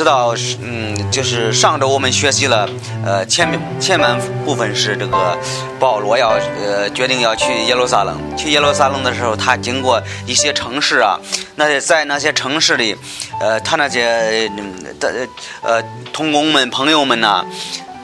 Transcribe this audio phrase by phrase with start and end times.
[0.00, 2.66] 知道，嗯，就是上周我们学习了，
[3.04, 5.36] 呃，前面前半部分是这个
[5.78, 8.18] 保罗要呃决定要去耶路撒冷。
[8.34, 11.20] 去耶路撒冷的时候，他经过一些城市啊，
[11.54, 12.96] 那在那些城市里，
[13.42, 14.50] 呃，他那些
[14.98, 15.28] 的
[15.60, 15.82] 呃
[16.14, 17.44] 同工们、朋友们呐，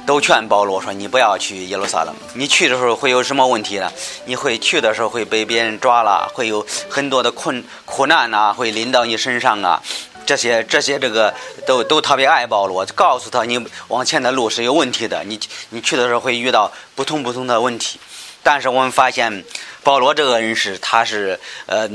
[0.05, 3.91] 都劝保罗说：“你不要去耶路撒冷，你去的时候会有什么问题呢？
[4.27, 9.83] 你会去的时候会被别人抓了，会有很多的困苦难呐，会临到你身上啊。”
[10.27, 11.33] 这些这些这个
[11.67, 15.41] 都都特别爱保罗，告诉他你往前的路是有问题的，你
[15.71, 18.01] 你去的时候会遇到不同不同的问题。
[18.43, 19.45] 但是我们发现
[19.83, 21.89] 保罗这个人是他是呃。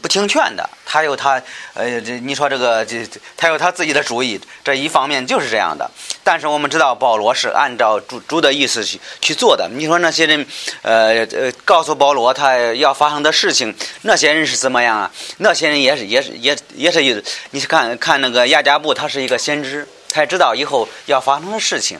[0.00, 1.40] 不听劝的，他有他，
[1.74, 5.88] 呃，这你说这个，这他有他自己的主意，这一方面就是这样的。
[6.24, 9.68] 但是我们知道，保罗是按照主主的意思去去做的。
[9.68, 10.46] 你说那些人，
[10.82, 15.10] 呃呃，告诉保罗他要发生的事情，那些人是怎么样啊？
[15.38, 21.98] 那些人也是也是也也是，你看看那个亚加布，他是一个先知，他知道以后要发生的事情。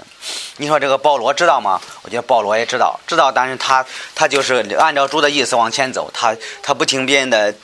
[0.56, 1.80] 你说这个保罗知道吗？
[2.02, 7.54] 我觉得保罗也知道，知道，但是他他就是按照主的意思往前走，他他不听别人的。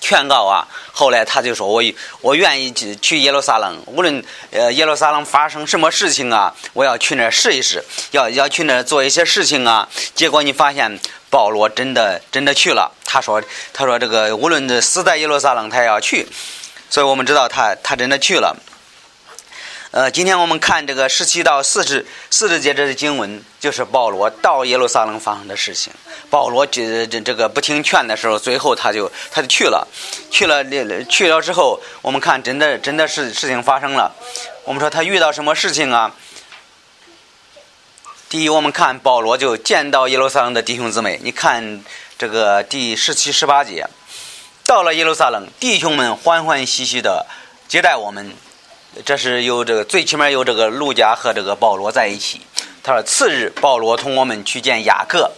[0.00, 0.66] 劝告啊！
[0.92, 1.82] 后来他就说：“我
[2.20, 12.90] 我愿意去去耶路撒冷，无论呃耶路撒冷发生什么事情啊，我要去那试一试，要要去那做一些事情啊。”结果你发现保罗真的真的去了。
[13.04, 16.26] 他说：“他说这个无论死在耶路撒冷，他也要去。”
[16.90, 18.56] 所以我们知道他他真的去了。
[19.92, 25.92] 呃，今天我们看这个十七到四十四十节这的经文，就是保罗到耶路撒冷发生的事情。
[26.30, 29.88] 保罗这这这个不听劝的时候，最后他就他就去了，
[30.30, 30.62] 去了
[31.06, 34.14] 去了之后，我们看真的真的是事情发生了。
[34.62, 36.14] 我们说他遇到什么事情啊？
[38.28, 41.18] 第一，我们看保罗就见到耶路撒冷的弟兄姊妹。
[41.24, 41.82] 你看
[42.16, 43.88] 这个第十七、十八节，
[44.64, 47.26] 到了耶路撒冷，弟兄们欢欢喜喜的
[47.66, 48.32] 接待我们。
[49.04, 52.40] 这是有这个最起码有这个路加和这个保罗在一起。
[52.82, 55.30] 他说：“次日，保罗同我们去见雅各。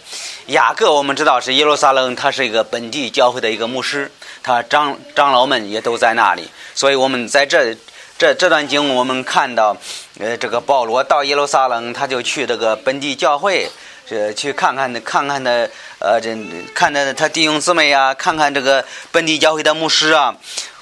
[0.47, 4.09] 雅各我们知道是耶路撒冷，他是一个本地教会的一个牧师，
[4.41, 6.49] 他长长老们也都在那里。
[6.73, 7.75] 所以我们在这
[8.17, 9.75] 这这段经，我们看到，
[10.19, 13.69] 呃，这个保罗到耶路撒冷，他就去这个本地教会，
[14.09, 15.69] 呃，去看看看看的，
[15.99, 16.33] 呃，这
[16.73, 20.33] 看的他弟兄姊妹啊，看看这个本地教会的牧师啊。”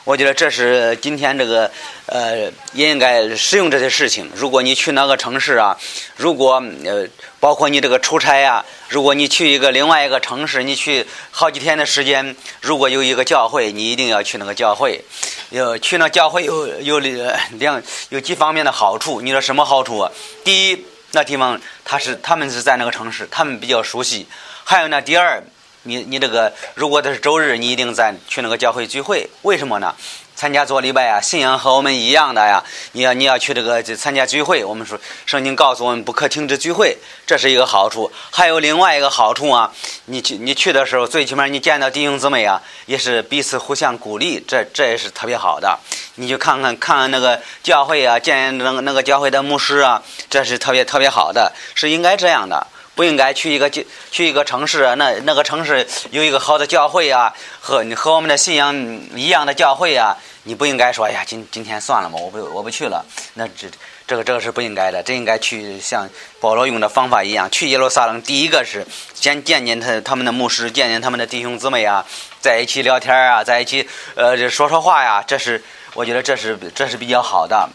[0.03, 1.69] 我觉得这是今天这个
[2.07, 4.29] 呃，应该使用这些事情。
[4.35, 5.77] 如果你去哪个城市啊，
[6.15, 7.07] 如果呃，
[7.39, 15.03] 包括你这个出差啊，如果你去一个另外一个城市，你去好几天的时间，如果有一个教会，你一定要去那个教会。
[15.51, 19.21] 要去那教会有有两有几方面的好处。
[19.21, 20.11] 你说什么好处啊？
[20.43, 24.25] 第一，那地方他是他们是在那个城市，他们比较熟悉。
[24.63, 25.43] 还有呢，第二。
[25.83, 29.95] 你你这个，如果这是周日，你一定在去那个教会聚会，为什么呢？
[30.35, 32.63] 参加做礼拜啊，信仰和我们一样的呀。
[32.93, 36.97] 你要你要去这个参加聚会，我们说圣经告诉我们不可停止聚会，
[37.27, 38.11] 这是一个好处。
[38.31, 39.71] 还有另外一个好处啊，
[40.05, 45.79] 你去你去的时候，最起码你见到弟兄姊妹啊，也是彼此互相鼓励，这这也是特别好的。
[46.15, 52.65] 你就看看看看那个教会啊，见那个那个教会的牧师啊，这是特别特别好的，是应该这样的。
[52.93, 53.85] 不应该去一个去
[54.27, 58.75] 一个城市，那那个城市有一个好的教会啊，和你和我们的信仰
[59.15, 63.05] 一样的教会啊，你不应该说，哎呀，今今天算了吧，我不我不去了。
[63.35, 63.67] 那这
[64.05, 66.07] 这个这个是不应该的，这应该去像
[66.41, 72.05] 保罗用的方法一样，去耶路撒冷，第一个是先见见他他们的牧师，见见他们的弟兄姊妹啊，
[72.41, 75.63] 在一起聊天啊，在一起呃这说说话呀，这是
[75.93, 77.69] 我觉得这是这是比较好的。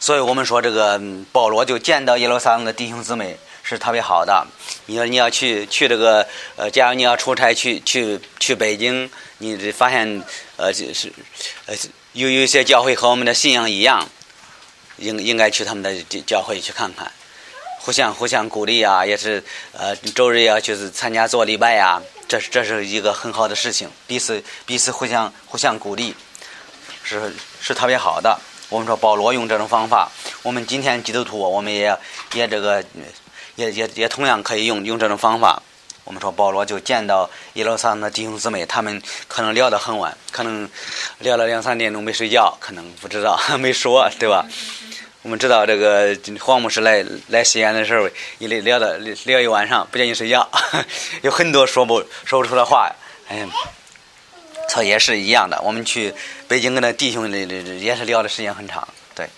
[0.00, 1.00] 所以我们说这个
[1.30, 3.36] 保罗就见到耶路撒冷的弟兄姊妹。
[3.62, 4.46] 是特别好的。
[4.86, 9.08] 你说你要去去这个呃，假如你要出差去去去北京，
[9.38, 10.22] 你发现
[10.56, 11.12] 呃就是
[11.66, 11.74] 呃
[12.12, 14.08] 有有一些教会和我们的信仰一样，
[14.98, 15.94] 应应该去他们的
[16.26, 17.10] 教会去看看，
[17.78, 19.42] 互相互相鼓励啊，也是
[19.72, 26.14] 呃周日要就是参加做礼拜呀，这是这是一个很好的事情，彼此彼此互相互相鼓励，
[27.04, 28.38] 是是特别好的。
[28.68, 30.10] 我们说保罗用这种方法，
[30.42, 31.96] 我们今天基督徒我们也
[32.34, 32.84] 也这个。
[33.56, 35.62] 也也也同样可以用用这种方法。
[36.04, 40.68] 我们说保罗就见到耶路撒冷的弟兄姊妹，他们可能聊得很晚，可能
[41.20, 44.44] 聊了两三点钟没睡觉，可能不知道 没说，对吧？
[45.22, 48.08] 我们知道这个黄牧师来来西安的时候，
[48.40, 50.50] 一聊了聊一晚上，不建议睡觉，
[51.22, 52.90] 有很多说不说不出的话。
[53.28, 53.46] 哎，
[54.68, 55.62] 这也是一样的。
[55.62, 56.12] 我们去
[56.48, 59.28] 北京跟那弟兄也是聊的时间很长，对，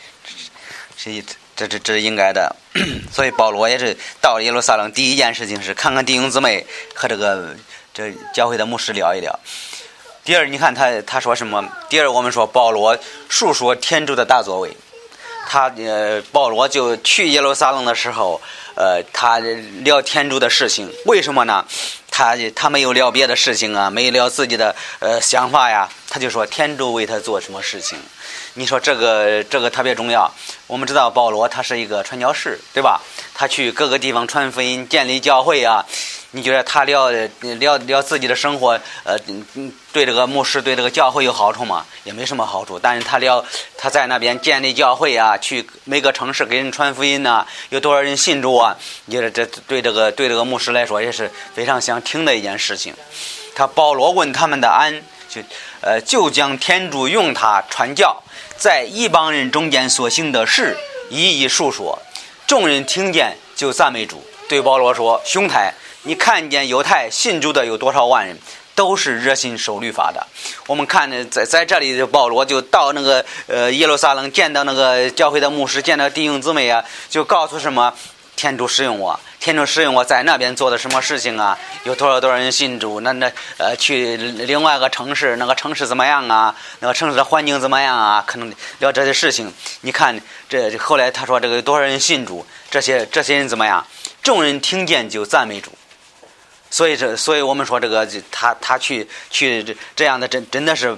[0.96, 1.22] 是一。
[1.56, 2.54] 这这这应该的，
[3.12, 7.54] 所以保罗也是到耶路撒冷，第一件事情是看看弟兄姊妹和这个
[7.92, 9.38] 这教会的牧师聊一聊。
[10.24, 11.68] 第二，你看他他说什么？
[11.88, 12.98] 第二，我们说保罗
[13.28, 14.76] 述说天主的大作为。
[15.46, 18.40] 他呃，保罗就去耶路撒冷的时候，
[18.74, 19.38] 呃，他
[19.82, 20.90] 聊天主的事情。
[21.04, 21.62] 为什么呢？
[22.10, 25.86] 他他没有聊别的事情啊，没聊自己的呃想法呀。
[26.08, 27.98] 他就说天主为他做什么事情。
[28.54, 30.32] 你说这个这个特别重要。
[30.66, 33.00] 我们知道保罗他是一个传教士，对吧？
[33.34, 35.84] 他去各个地方传福音、建立教会啊。
[36.30, 39.16] 你觉得他聊聊聊自己的生活，呃，
[39.92, 41.86] 对这个牧师、对这个教会有好处吗？
[42.02, 42.76] 也没什么好处。
[42.76, 43.44] 但是他聊
[43.78, 48.76] 他在那边建立教会啊，去每个城市给人传福音呐，有多少人信主啊？
[49.04, 52.92] 你觉得这对这个对这个牧师来说也是非常想听的一件事情。
[53.54, 55.40] 他保罗问他们的安，就
[55.80, 58.22] 呃就将天主用他传教，
[58.56, 60.76] 在一帮人中间所行的事
[61.10, 61.98] 一一述说，
[62.46, 65.74] 众人听见就赞美主，对保罗说：“兄台。”
[66.06, 68.36] 你看见犹太信主的有多少万人，
[68.74, 70.26] 都是热心守律法的。
[70.66, 77.94] 我们看呢在在这里，保罗就到那个呃耶路撒冷，见到那个教会的牧师，见到弟兄姊妹啊，就告诉什么
[78.36, 81.58] 天主使用我，天主使用我在那边做的什么事情啊？
[81.82, 83.00] 有多少多少人信主？
[83.00, 86.56] 那那呃去另外一个城市，那个城市怎么样啊？
[86.78, 88.24] 那个城市的环境怎么样啊？
[88.26, 89.52] 可能聊这些事情。
[89.82, 90.18] 你看
[90.48, 92.46] 这后来他说这个多少人信主？
[92.70, 93.86] 这些这些人怎么样？
[94.22, 95.70] 众人听见就赞美主。
[96.70, 100.96] 所以这，所以我们说这个，他他去去这样的，真真的是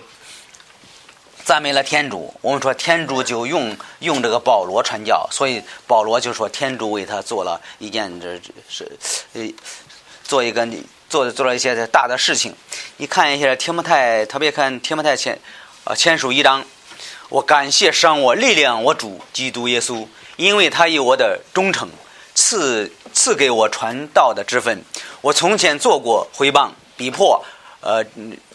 [1.47, 2.35] 赞美了天主。
[2.41, 8.35] 我们说天主就用用这个保罗传教，所以保罗就说天主为他做了一件这
[8.69, 8.91] 是
[9.35, 9.43] 呃
[10.25, 10.67] 做一个
[11.09, 12.53] 做做了一些大的事情。
[12.97, 15.39] 你看一下天摩太，特别看天摩太前
[15.85, 16.65] 啊签署一章，
[17.29, 20.05] 我感谢赏我力量我主基督耶稣，
[20.35, 21.89] 因为他有我的忠诚。
[22.39, 24.85] 赐赐给我传道的之分。
[25.23, 27.43] 我从前做过诽谤、逼迫、
[27.81, 28.05] 呃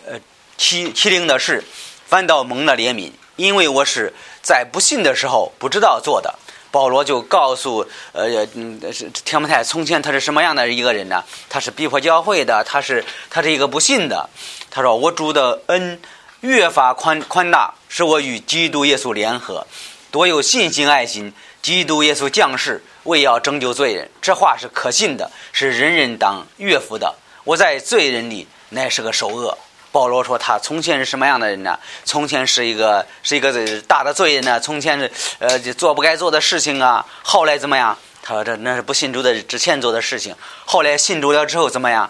[0.05, 0.19] 呃
[0.55, 1.63] 欺欺凌的事，
[2.11, 6.37] 反倒蒙了怜悯，因为我是在不信的时候不知道做的。
[6.69, 11.23] 保罗就告诉呃嗯是提摩太，从前他是什么样的一个人呢？
[11.47, 14.29] 他是逼迫教会的，他是他是一个不信的。
[14.69, 16.01] 他说：“我主的恩
[16.41, 19.65] 越发宽宽大，使我与基督耶稣联合，
[20.11, 21.31] 多有信心爱心。
[21.61, 27.15] 基督耶稣降世。”为要拯救罪人，这话是可信的，是人人当悦服的。
[27.45, 29.57] 我在罪人里乃是个首恶。
[29.91, 31.77] 保罗说他从前是什么样的人呢？
[32.05, 33.51] 从前是一个是一个
[33.81, 34.59] 大的罪人呢？
[34.59, 37.05] 从前是呃做不该做的事情啊。
[37.23, 37.97] 后来怎么样？
[38.23, 40.35] 他说这那是不信主的之前做的事情。
[40.65, 42.09] 后来信主了之后怎么样？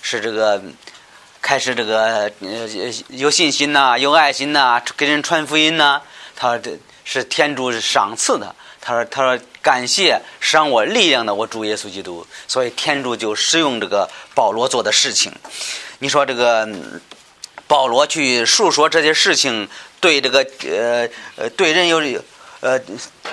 [0.00, 0.62] 是这个
[1.42, 6.00] 开始这个呃有信心呐，有爱心呐，给人传福音呐。
[6.36, 8.54] 他说这是天主赏赐的。
[8.86, 15.32] 他说：“他说感谢赏我力量的我主耶稣基督，所以天主就使用这个保罗做的事情。
[15.98, 16.68] 你说这个
[17.66, 19.68] 保罗去述说这些事情，
[19.98, 22.00] 对这个呃呃对人有
[22.60, 22.80] 呃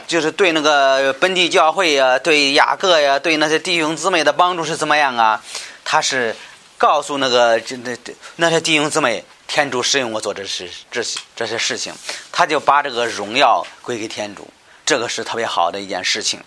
[0.08, 5.40] 就是对那个本地教会呀，对雅各呀，对那些弟兄姊妹的帮助是怎么样啊？
[5.86, 6.36] 他是
[6.80, 11.94] 告诉那个那那那些弟兄姊妹，天主使用我做这事这些这些事情，
[12.32, 14.48] 他就把这个荣耀归给天主。”
[14.86, 16.42] 这个是特别好的一件事情，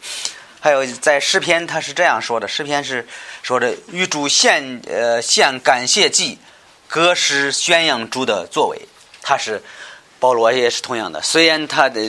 [0.61, 3.07] 还有在诗篇他是这样说的：诗篇是
[3.43, 6.39] 说的与主献呃献感谢祭，
[6.89, 8.81] 歌诗宣扬主的作为，
[9.23, 9.63] 他是。
[10.19, 12.01] 保罗也是同样的，虽然他的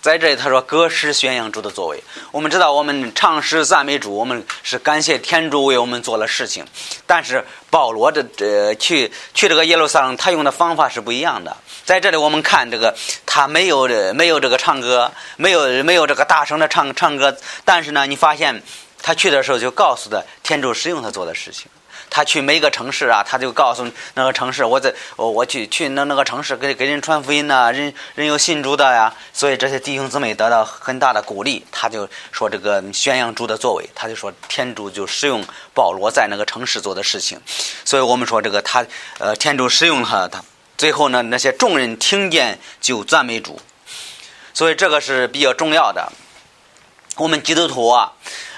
[0.00, 2.02] 在这里他说歌诗宣扬主的作为，
[2.32, 6.66] 我们知道我们唱诗赞美主，我们是感谢天主为我们做了事情，
[7.06, 11.54] 但是保罗的呃去去这个耶路撒冷，他用的方法是不一样的。
[11.84, 12.94] 在这里我们看这个，
[13.26, 18.62] 他没有没有这个唱歌，没有没有这个大声的唱唱歌，但是呢，你发现
[19.02, 21.66] 他去的时候就告诉他天主使用他做的事情。
[22.12, 31.64] 他去每个城市啊，他就告诉那个城市，我在我我去去那那个城市给给人传福音呐，人人有信主的呀，所以这些弟兄姊妹得到很大的鼓励。
[31.70, 37.40] 他就说这个宣扬主的作为，他就说天主就使用保罗在那个城市做的事情，
[37.84, 38.84] 所以我们说这个他
[39.18, 40.42] 呃天主使用了他，
[40.80, 43.60] 最后呢那些众人听见就赞美主，
[44.54, 46.10] 所以这个是比较重要的。
[47.16, 48.12] 我们基督徒啊。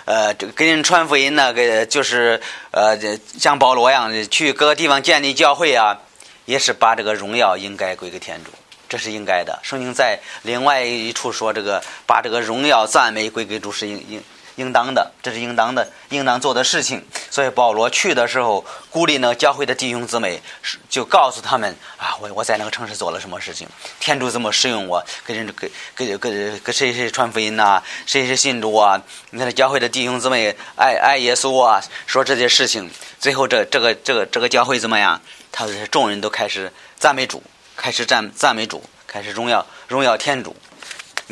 [0.04, 2.40] 呃，这个给人传福音呢，给就是
[2.72, 2.98] 呃，
[3.38, 5.98] 像保罗一样去各个地方建立教会啊，
[6.44, 8.50] 也是把这个荣耀应该归给天主，
[8.88, 9.58] 这是应该的。
[9.62, 14.22] 圣经在另外一处说，这个把这个荣耀赞美归给主是应应。
[14.56, 17.04] 应当的，这是应当的，应当做的事情。
[17.30, 20.40] 所以保罗去的时候，鼓励那个教会的弟兄姊妹，
[20.88, 23.66] 就告诉他们啊，我我在那个城市做了什么事情，
[23.98, 29.00] 天主怎么使用我，给人给给给给谁谁传福音呐，谁谁信主啊？
[29.30, 35.20] 你看教会的弟兄姊妹爱爱耶稣啊，说这些事情，最后这这个这个这个教会怎么样？
[35.50, 37.42] 他众人都开始赞美主，
[37.76, 40.54] 开始赞赞美主，开始荣耀荣耀天主。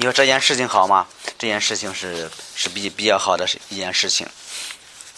[0.00, 1.06] 你说这件事情好吗？
[1.38, 4.26] 这件事情是是比比较好的一件事情。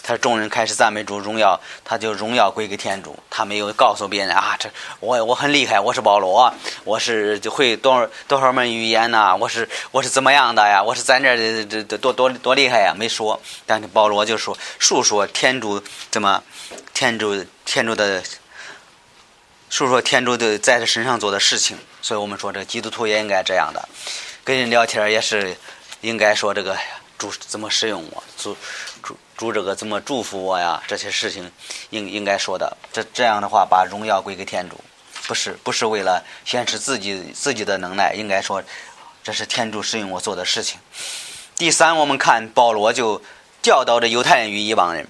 [0.03, 3.17] 他众人开始赞美主荣耀，他就荣耀归给天主。
[3.29, 10.83] 他没有告诉别人啊，这我我很厉害，我是保罗，我是就会多少多少门语言呐，我是我是怎么样的呀？
[10.83, 12.93] 我是在那这这多多多厉害呀？
[12.93, 16.43] 没说，但是保罗就说述说天主怎么
[16.93, 18.21] 天主天主的
[19.69, 21.77] 述说天主的在他身上做的事情。
[22.01, 23.87] 所以我们说，这基督徒也应该这样的，
[24.43, 25.55] 跟人聊天也是
[26.01, 26.77] 应该说这个
[27.17, 28.55] 主怎么使用我主。
[29.35, 30.81] 主这个怎么祝福我呀？
[30.87, 31.51] 这些事情
[31.89, 34.79] 应应该说的，这这样的话把荣耀归给天主，
[35.27, 38.63] 不是不是为了显示自己自己的能耐，应该说
[39.23, 40.79] 这是天主使用我做的事情。
[41.55, 43.21] 第三，我们看保罗就
[43.61, 45.07] 教导着犹太人与一帮人，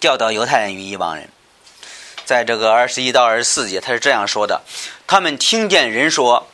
[0.00, 1.28] 教导犹太人与一帮人，
[2.24, 4.62] 在这个二十一到二十四节，他是这样说的：
[5.08, 6.46] 他们听见人说。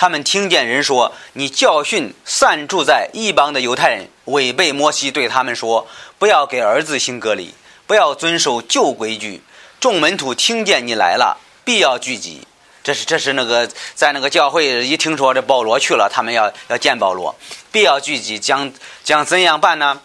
[0.00, 5.86] 他们听见人说：“你教训散住在异邦的犹太人，违背摩西对他们说，
[6.18, 7.52] 不要给儿子行割礼，
[7.86, 9.42] 不要遵守旧规矩。”
[9.78, 12.40] 众门徒听见你来了，必要聚集。
[12.82, 17.34] 这是这是那个在那个教会一听说这保罗去了，他们要要见保罗，
[17.70, 18.38] 必要聚集。
[18.38, 18.72] 将
[19.04, 20.00] 将怎样办呢？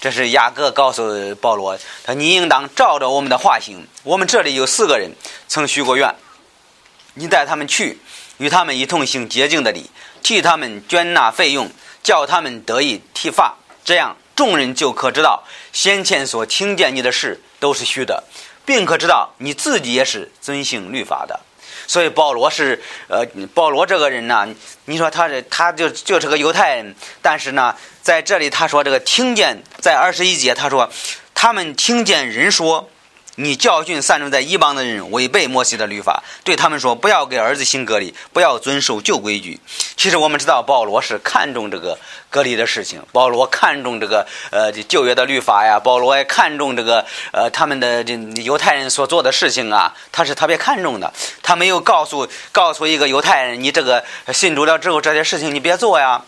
[0.00, 3.84] 这是雅各告诉保罗，他你应当照着我们的话行。
[4.04, 5.10] 我们这里有四个人
[5.48, 6.14] 曾许过愿，
[7.14, 7.98] 你带他们去。
[8.40, 9.90] 与他们一同行洁净的礼，
[10.22, 11.70] 替他们捐纳费用，
[12.02, 13.54] 叫他们得以剃发，
[13.84, 15.44] 这样众人就可知道
[15.74, 18.24] 先前所听见你的事都是虚的，
[18.64, 21.38] 并可知道你自己也是遵行律法的。
[21.86, 24.48] 所以保罗是，呃，保罗这个人呢，
[24.86, 30.90] 你说他是他就就是个犹太人，但是呢，在这里他说这个听见，在二十一节他说，
[31.34, 32.88] 他们听见人说。
[33.40, 39.58] 你教训散住在一邦的人，违背摩西的律法，对他们说：不要给儿子行割礼，不要遵守旧规矩。
[39.96, 43.02] 其实我们知道，保罗是看重这个割礼的事情。
[43.12, 51.10] 保罗看重这个呃旧约的律法呀，保罗也看重这个呃他们的这犹太人所做的事情啊，他是特别看重的。
[51.42, 54.04] 他没有告诉告诉一个犹太人，你这个
[54.34, 56.22] 信主了之后，这些事情你别做呀。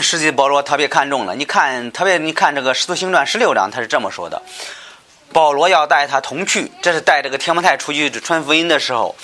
[0.00, 1.34] 实际保罗特别看重了。
[1.34, 4.40] 你看，特别你看这个《使徒行传》十六章，他是这么说的。
[5.32, 9.14] 保罗要带他同去，这是带这个天摩太出去传福音的时候。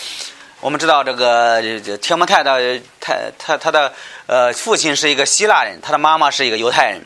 [0.61, 1.61] 我们知道这个
[1.99, 3.93] 天摩太的他他他的
[4.27, 7.05] 呃父亲是一个希腊人，他的妈妈是一个犹太人。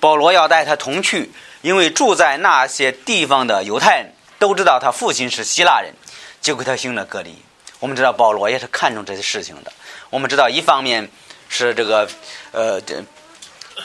[0.00, 1.30] 保罗要带他同去，
[1.62, 5.92] 因为住在那些地方的犹太人都知道他父亲是希腊人，
[6.40, 7.36] 就给他行了隔离。
[7.80, 9.72] 我们知道保罗也是看重这些事情的。
[10.10, 11.08] 我们知道一方面
[11.48, 12.08] 是这个
[12.52, 12.80] 呃。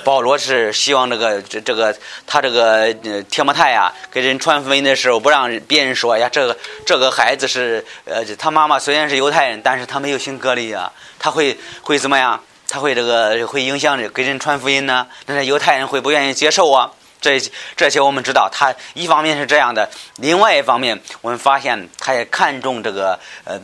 [0.03, 1.95] 保罗是希望这个这这个
[2.27, 2.93] 他这个
[3.29, 12.41] 铁摩太呀，给人传福音的时候，不让别人说呀，这个这个孩子是呃，他妈妈虽然是犹太人，但是他没有行割礼啊，他会会怎么样？
[12.67, 15.07] 他会这个会影响给人传福音呢？
[15.27, 16.91] 那犹太人会不愿意接受啊？
[17.21, 17.39] 这
[17.77, 23.57] 这些我们知道，他一方面是这样的，另外一方面我们发现他也看重这个呃，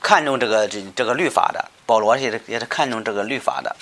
[0.00, 1.62] 看重这个这这个律法的。
[1.84, 3.76] 保罗也是也是看重这个律法的。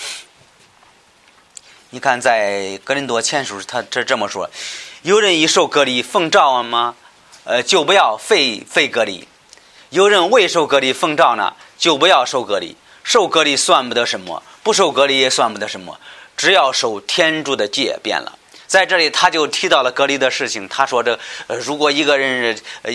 [1.94, 4.48] 你看，在格林多前书，他这这么说：
[5.02, 6.94] 有人一受隔离奉召吗？
[7.44, 9.26] 呃，就不要废废隔离；
[9.90, 12.74] 有人未受隔离奉召呢，就不要受隔离。
[13.04, 16.00] 受隔离算不得什么，不受隔离也算不得什么，
[16.34, 18.38] 只要守天主的戒变了。
[18.66, 20.66] 在这里，他就提到了隔离的事情。
[20.66, 22.90] 他说：“这呃，如果一个人呃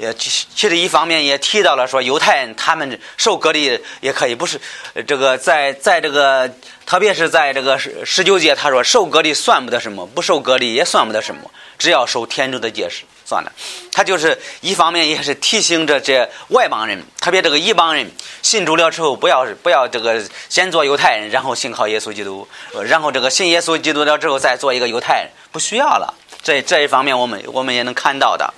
[0.00, 4.60] 也也其实一方面也提到了说，犹太人他们受隔离也可以，不是
[5.06, 6.50] 这个在在这个
[6.86, 13.52] 特别是在这个十十九节，他说受隔离算不得什么，不受隔离也算不得什么，只要守天主的戒是算了。
[13.92, 18.10] 他就是一方面也是提醒着这外邦人，特别这个一帮人
[18.42, 22.48] 信主了之后，不要不要这个先做犹太人，然后信靠耶稣基督，
[22.84, 26.14] 然后这个信耶稣基督了之后再做一个犹太人，不需要了。
[26.42, 28.54] 这这一方面我们我们也能看到的，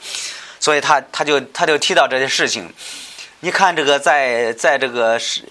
[0.63, 2.73] 所以他他就他就提到这些事情。
[3.41, 5.43] 你看这个在在这个是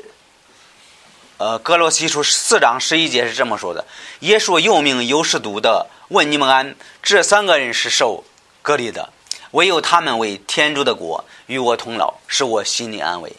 [1.35, 3.85] 呃格罗西书四章十一节是这么说的：
[4.21, 8.23] 耶稣又命有士读的，问你们安，这三个人是受
[8.61, 9.11] 隔离的，
[9.51, 13.33] 唯有他们为天主的国与我同劳，使我心里安慰。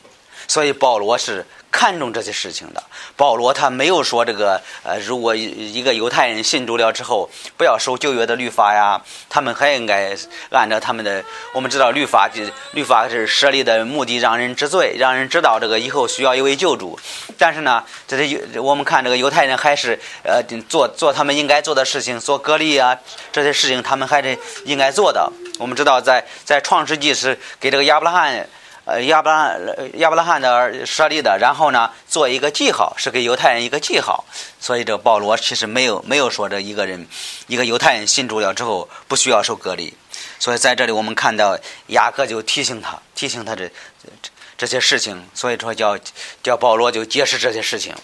[0.46, 2.82] 所以保罗是看重这些事情的。
[3.16, 10.14] 保罗他没有说这个呃，如果一个犹太人信主了之后，不要受旧约的律法呀，他们还应该
[10.50, 11.24] 按照他们的。
[11.54, 12.30] 我们知道律法
[12.72, 16.98] 律法是设立的目的，让人知罪，让人知道这个以后需要一位救主。
[17.38, 22.96] 但是呢，这些我们看这个犹太人还是呃做做他们应该做的事情，做隔离啊
[23.32, 25.32] 这些事情，他们还是应该做的。
[25.58, 28.46] 我们知道在在创世纪是给这个亚伯拉罕。
[28.84, 29.56] 呃，亚伯拉
[29.94, 34.24] 亚伯拉罕的设立的，然后呢，做一个记号，是给犹太人一个记号。
[34.58, 37.06] 所以这保罗其实没有没有说这一个人，
[37.46, 39.94] 一个犹太人信主了之后不需要受隔离。
[40.40, 41.56] 所以在这里我们看到
[41.88, 45.28] 雅各就提醒他，提醒他这这这些事情。
[45.32, 45.96] 所以说叫
[46.42, 47.94] 叫保罗就解释这些事情。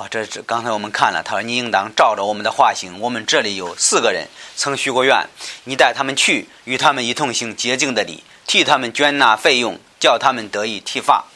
[0.00, 2.98] 啊，这这刚才我们看了，他说你应当照着我们的话行。
[3.00, 5.28] 我们这里有四个人曾许过愿，
[5.64, 11.26] 你带他们去，与他们一同行洁净的礼，替他们捐纳费用，叫他们得以剃发。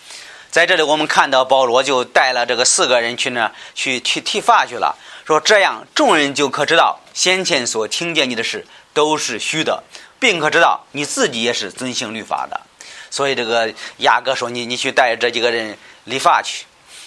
[0.51, 9.85] 在这里我们看到保罗就带了这个四个人去那去去剃发去了，说这样众人就可知道先前所听见你的事都是虚的，
[10.19, 12.63] 并可知道你自己也是遵行律法的。
[13.11, 16.65] 所以这个雅各说你你去带这几个人理发去。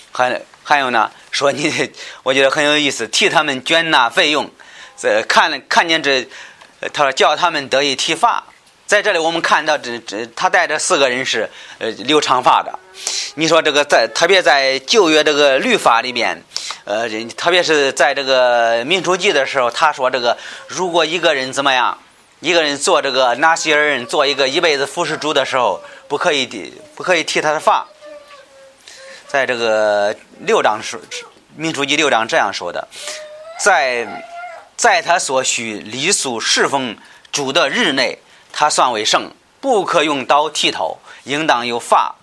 [0.10, 1.91] 还还有呢，说你，
[2.24, 4.50] 我觉得很有意思，替他们捐纳费用，
[4.98, 6.27] 这看看见这，
[6.93, 8.43] 他说叫他们得以剃发，
[8.86, 12.79] 在这里我们看到这这他带着四个人是呃留长发的，
[13.36, 16.41] 你说这个在特别在旧约这个律法里边，
[16.86, 21.98] 呃特别是在这个民主记的时候，他说这个如果一个人怎么样，
[22.39, 27.86] 一个人做这个拿西尔人做一个一辈子服侍主的时候，不可以不可以剃他的发。
[29.27, 31.00] 在这个六章说，
[31.57, 32.88] 民书记六章这样说的，
[33.60, 34.24] 在
[34.77, 36.96] 在他所需离俗侍奉
[37.29, 38.19] 主的日内，
[38.53, 39.29] 他算为圣，
[39.60, 42.15] 不可用刀剃头，应当有发，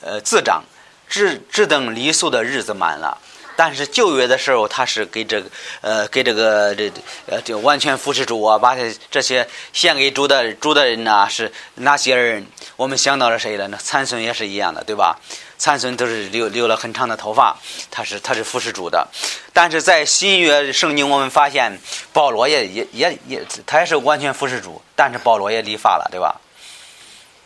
[0.00, 0.64] 呃，自长，
[1.08, 3.16] 只只等离俗的日子满了。
[3.54, 5.48] 但是旧约的时候，他是给这个
[5.82, 6.90] 呃，给这个这
[7.26, 12.44] 呃，就完全服侍主啊，把这这些献给主的主的人呢，是哪些人？
[12.74, 13.78] 我们想到了谁了呢？
[13.80, 15.20] 参孙也是一样的，对吧？
[15.60, 17.54] 参孙都是留留了很长的头发，
[17.90, 19.06] 他是他是服侍主的。
[19.52, 21.78] 但是在新约圣经，我们发现
[22.14, 26.40] 保罗也也也也，他也是完全服侍主，但是保罗也理发了，对吧？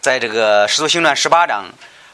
[0.01, 1.65] 在这个使徒行传十八章。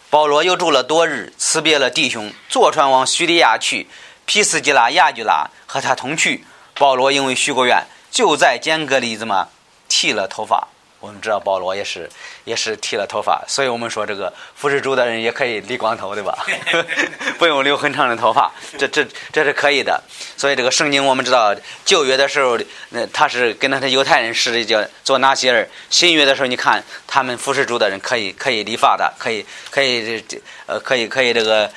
[0.09, 3.87] 保罗又住了多日，辞别了弟兄，坐船往叙利亚去。
[4.25, 6.44] 皮斯基拉、亚居拉和他同去。
[6.75, 9.48] 保罗因为许过愿，就在间隔里子嘛
[9.87, 10.66] 剃了头发。
[10.98, 12.11] 我们知道保罗也是
[12.44, 16.46] 也是剃了头发，所以我们说这个服侍主的人也可以理光头，对吧？
[17.38, 20.03] 不用留很长的头发，这这这是可以的。
[20.37, 22.59] 所以这个圣经我们知道旧约的时候，
[22.90, 25.68] 那他是跟那些犹太人是叫做哪些人？
[25.90, 31.70] 新约的时候，你看他们服侍主的人可以可以理发的，可以可以这这呃可以可以这个。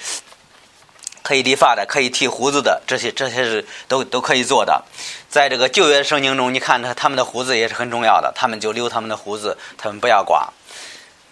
[1.23, 4.83] 可以理发的，可以剃胡子的，这些这些是都都可以做的。
[5.29, 10.47] 在这个旧约圣经中，你看他他们的胡子也是很重要的，他们就留他们的胡子，他们不要刮。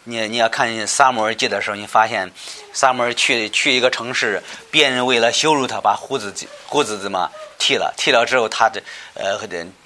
[0.05, 2.31] 你你要看撒摩尔记的时候，你发现
[2.73, 6.33] 撒摩尔去去一个城市，别人为了羞辱他，把胡子
[6.65, 7.93] 胡子怎么剃了？
[7.97, 8.81] 剃了之后，他这
[9.13, 9.37] 呃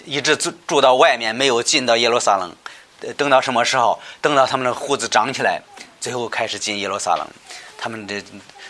[0.06, 2.56] 一直住住到外面，没有进到耶路撒冷。
[3.18, 4.00] 等到什么时候？
[4.22, 5.62] 等到他们的胡子长起来，
[6.00, 7.28] 最后开始进耶路撒冷。
[7.78, 8.24] 他们的。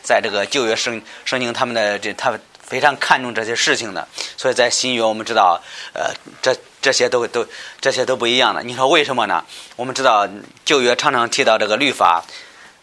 [0.05, 5.61] 在这个旧约圣圣经，他们的这他们非常看重这些事情的，所以在新约我们知道，
[5.93, 7.45] 呃，这这些都都
[7.81, 8.63] 这些都不一样的。
[8.63, 9.43] 你说为什么呢？
[9.75, 10.29] 我们知道
[10.63, 12.23] 旧约常常提到这个律法，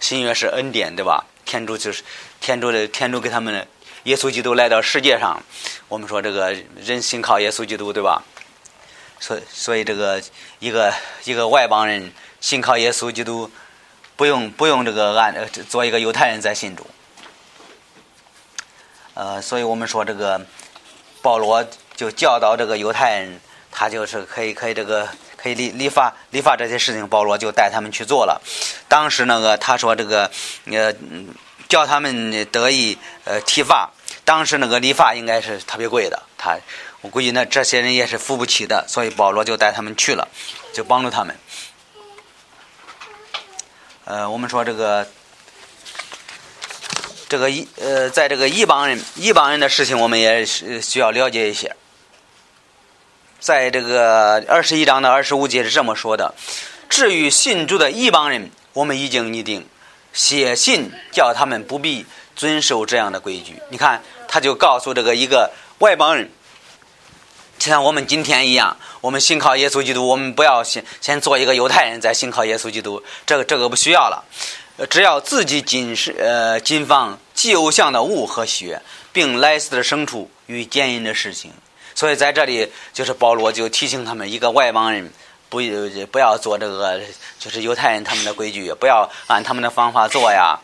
[0.00, 1.24] 新约是恩典，对吧？
[1.44, 2.02] 天主就是
[2.40, 3.66] 天主的天主给他们的
[4.04, 5.42] 耶稣基督来到世界上，
[5.88, 8.22] 我们说这个人信靠耶稣基督，对吧？
[9.18, 10.20] 所所以这个
[10.58, 10.92] 一个
[11.24, 13.50] 一个外邦人信靠耶稣基督，
[14.16, 15.35] 不用不用这个按
[15.68, 16.87] 做一个犹太人在信主。
[19.14, 20.40] 呃，所以我们说这个
[21.20, 21.62] 保罗
[21.94, 28.40] 就教导这个犹太人，他就是可以可以这个可以立立法立法这些事情，保罗就带他们去做了。
[28.88, 30.31] 当时那个他说这个
[30.64, 30.94] 呃
[31.68, 33.90] 叫他们得以呃剃发，
[34.25, 36.59] 当时那个理发应该是特别贵的，他
[37.03, 40.27] 我估计那这些人也是付不起的，所以保罗就带他们去了，
[40.72, 41.37] 就帮助他们。
[44.05, 45.07] 呃，我们说这个。
[47.33, 51.75] 这个一呃，在这个一帮人一帮人的事情，我们也是需要了解一些。
[53.40, 56.35] 在这个二十一章的二十五节是这么说的：
[56.90, 59.66] 至于信主的一帮人，我们已经拟定
[60.12, 62.05] 写信叫他们不必
[62.37, 63.62] 遵守这样的规矩。
[63.71, 66.31] 你看，他就告诉这个一个外邦人，
[67.59, 74.23] 就像我们今天一样，我们信靠耶稣基督，我们不要先先做一个犹太人，再信靠耶稣基督，这个这个不需要了。
[74.88, 78.80] 只要自己谨是呃谨防祭偶像的物和血，
[79.12, 81.50] 并来世的牲畜与奸淫的事情。
[81.94, 85.12] 所以在这里，就是保罗就提醒他们，一个外邦人
[85.48, 85.61] 不
[86.11, 87.00] 不要做这个，
[87.38, 90.58] 就是犹太人他们的规矩，不要按他们的方法做呀。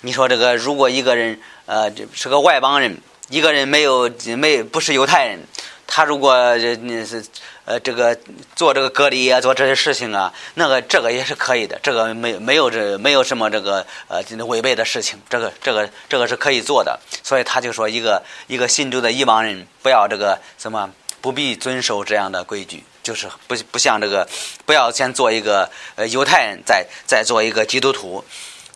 [0.00, 2.98] 你说这个，如果一个人呃是个外邦人，
[3.30, 5.40] 一个人没有没不是犹太人，
[5.86, 7.24] 他如果那是
[7.64, 8.16] 呃这个
[8.54, 16.98] 做这个隔离啊，做这些事情啊，那个这个也是可以的，这个没没有这没有什么这个呃违背的事情，这个这个这个是可以做的。
[17.22, 24.28] 所以他就说，一个一个信主的异邦人，不要这个什么不必遵守这样的规矩，就是不不像这个
[24.66, 28.24] 不要先做一个呃犹太人，再再做一个基督徒。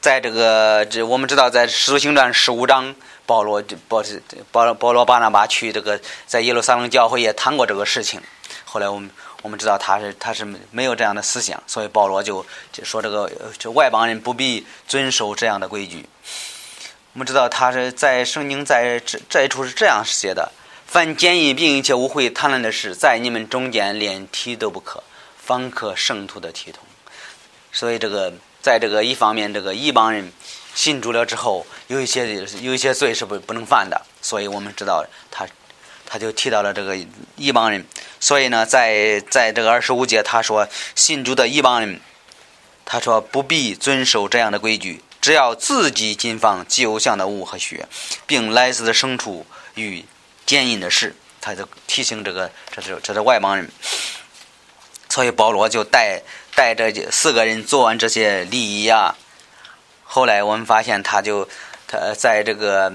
[0.00, 2.94] 在这个这我们知道，在《使徒行传》十五章，
[3.26, 4.02] 保罗保
[4.52, 8.20] 保保罗巴拿巴去这个在耶路撒冷教会也谈过这个事情。
[8.68, 9.10] 后来我们
[9.42, 16.06] 我们知道他是他是没有这样的思想，所以保罗就就说这个这外邦人不必遵守这样的规矩。
[17.14, 20.52] 我们知道他是在圣经在这这一处是这样写的：
[20.86, 25.02] 凡奸淫并且污秽贪婪的事，在你们中间连提都不可，
[25.36, 26.84] 方可圣徒的体统。
[27.72, 28.32] 所以这个。
[28.60, 30.32] 在这个一方面，这个一帮人
[30.74, 35.46] 信主了之后，有一些有一些罪是不不能犯的，所以我们知道他
[36.08, 36.96] 他就提到了这个
[37.36, 37.84] 一帮人。
[38.18, 42.00] 所以呢，在在这个二十五节，他说信主的一帮人，
[42.86, 47.86] 他说不必遵守这样的规矩，只要自己谨防祭偶像的物和血，
[48.26, 49.44] 并来自牲畜
[49.74, 50.04] 与
[50.46, 53.70] 奸淫的事，他就提醒这个这是这是外邦人。
[55.10, 56.22] 所以保罗就带。
[56.58, 59.14] 带着四个人做完这些礼仪啊，
[60.02, 61.48] 后来我们发现他就
[61.86, 62.92] 他在这个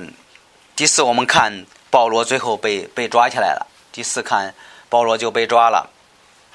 [0.76, 3.68] 第四，我们看保罗最后被被抓起来了。
[3.92, 4.56] 第四看
[4.90, 5.92] 保罗就被抓了，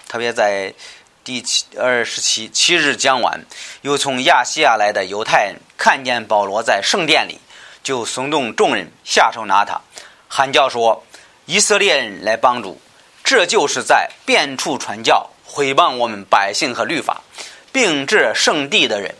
[0.08, 0.74] 特别在
[1.22, 3.40] 第七二十七七日将晚，
[3.82, 7.38] 又从亚细亚来的犹太人看见保罗在圣殿里，
[7.84, 9.80] 就怂动众人下手拿他，
[10.26, 11.04] 喊叫说
[11.46, 12.80] ：“以色列人来帮助，
[13.22, 17.22] 这就是在遍处传教。”毁谤我们百姓和律法，
[17.70, 19.14] 并至圣地的人，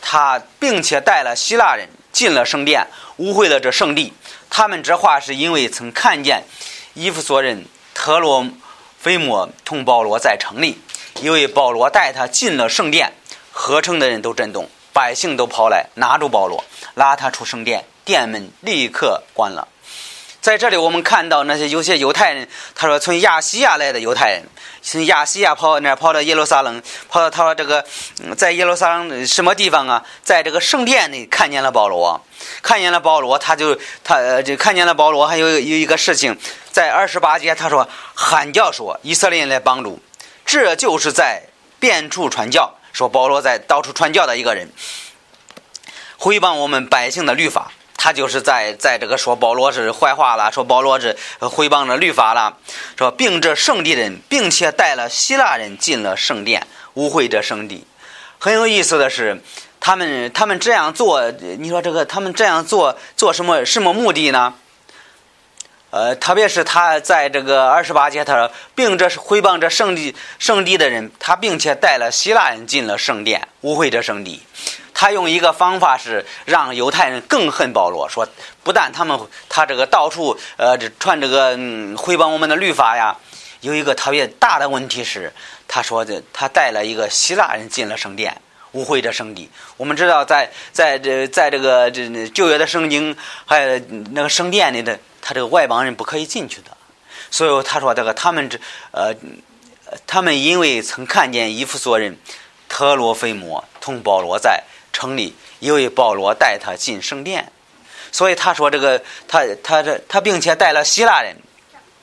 [0.00, 4.12] 他并且带了希腊人进了圣殿，污秽了这圣地。
[4.48, 6.44] 他们这话是因为曾看见
[6.94, 8.46] 伊夫索人特罗
[8.98, 10.78] 菲莫同保罗在城里，
[11.22, 13.12] 因为保罗带他进了圣殿，
[13.52, 19.68] 合成的人都震动，百姓都跑来拿住保罗，拉他出圣殿，殿门立刻关了。
[20.40, 24.42] 在这里，我们看到那些有些犹太人，他说从亚细亚来的犹太人，
[24.80, 27.84] 从亚细亚跑那跑到耶路撒冷，跑到他说这个
[28.38, 30.02] 在耶路撒冷什么地方啊？
[30.22, 32.18] 在这个圣殿里看见了保罗，
[32.62, 35.26] 看见了保罗，他就他就看见了保罗。
[35.26, 36.34] 还有有一个事情，
[36.72, 40.00] 在二十八节他说喊叫说以色列人来帮助，
[40.46, 41.42] 这就是在
[41.78, 44.72] 遍处传教，说保罗在到处传教的一个人，
[46.16, 47.72] 回谤我们百姓的律法。
[48.02, 52.56] 他就是在在这个说保罗是坏话了，说保罗是毁谤了律法了，
[52.96, 57.84] 说并这圣地人，并且带了希腊人进了圣殿，污秽这圣地。
[58.38, 59.42] 很有意思的是，
[59.80, 64.54] 他们他们这样做，你说这个他们这样做做什么什么目的呢？
[65.90, 74.40] 呃，特别是他在这个二十八节，他说并这是毁谤这圣地圣地的人，他并且带了希腊人进了圣殿，污秽这圣地。
[74.94, 78.28] 他用一个方法是让犹太人更恨保罗，说
[78.62, 83.16] 不但他们他这个到处呃传这个嗯毁谤我们的律法呀，
[83.62, 85.32] 有一个特别大的问题是，
[85.66, 88.36] 他说的他带了一个希腊人进了圣殿，
[88.72, 89.50] 污秽这圣地。
[89.78, 93.80] 我们知道在在这在这个这旧约的圣经还有
[94.12, 94.98] 那个圣殿里的，
[95.30, 96.76] 他这个外邦人不可以进去的。
[97.30, 98.58] 所以他说这个他们这
[98.90, 99.14] 呃
[100.08, 102.18] 他们因为曾看见伊弗所人
[102.68, 104.64] 特罗菲摩同保罗在。
[104.92, 107.52] 城里，因为保罗带他进圣殿，
[108.10, 111.36] 所以他说这个他他这他并且带了希腊人，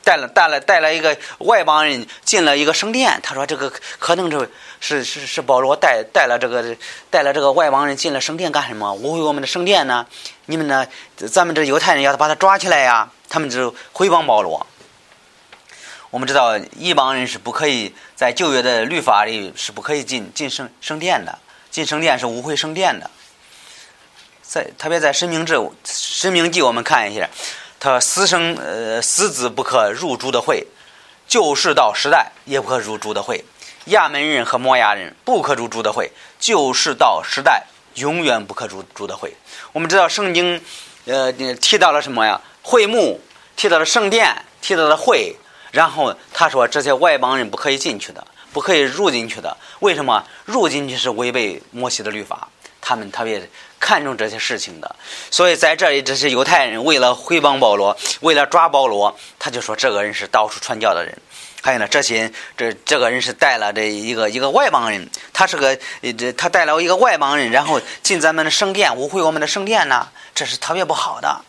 [0.05, 3.19] 带了带了带了一个外邦人进了一个圣殿。
[3.21, 6.77] 他说这个可能是是是是保罗带带了这个
[7.09, 8.93] 带了这个外邦人进了圣殿干什么？
[8.93, 10.07] 污秽我们的圣殿呢？
[10.45, 10.87] 你们呢？
[11.17, 13.11] 咱们这犹太人要把他抓起来呀！
[13.29, 14.65] 他们就回谤保罗。
[16.09, 21.37] 我们知道一帮人是不可以在旧约的律法里是不可以进进圣圣殿的。
[21.69, 23.11] 进圣殿是污秽圣殿的，
[24.41, 27.29] 在特别在申明志、申明记，我们看一下，
[27.79, 30.65] 他私生呃私子不可入主的会，
[31.27, 33.45] 旧世到时代也不可入主的会，
[33.87, 39.35] 亚门人和摩亚人不可入主的会，旧世到时代永远不可入主的会。
[39.73, 40.59] 我们知道圣经
[41.05, 42.41] 呃提到了什么呀？
[42.67, 43.21] 会幕
[43.55, 45.37] 提到了圣殿，提到了会，
[45.71, 48.27] 然后他说这些外邦人不可以进去的。
[48.51, 52.47] 不可以入进去的，为什么入进去是违背摩西的律法？
[52.81, 53.47] 他们特别
[53.79, 54.95] 看重这些事情的。
[55.29, 61.15] 所以在这里，这些犹太人为了回帮保罗，为了抓保罗，他就说这个人是到处传教的人。
[61.61, 65.77] 还有呢，这些这这个人是带了这一个一个外邦人，他是个
[66.17, 71.41] 这他带了一个外邦人，然后进咱们的圣殿，污秽我们的圣殿呢，这是特别不好的。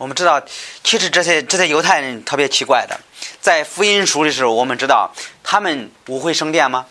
[0.00, 0.42] 我们知道，
[0.82, 2.98] 其实这些这些犹太人特别奇怪的，
[3.38, 5.12] 在福音书的时候，我们知道
[5.44, 6.86] 他们污秽圣殿吗？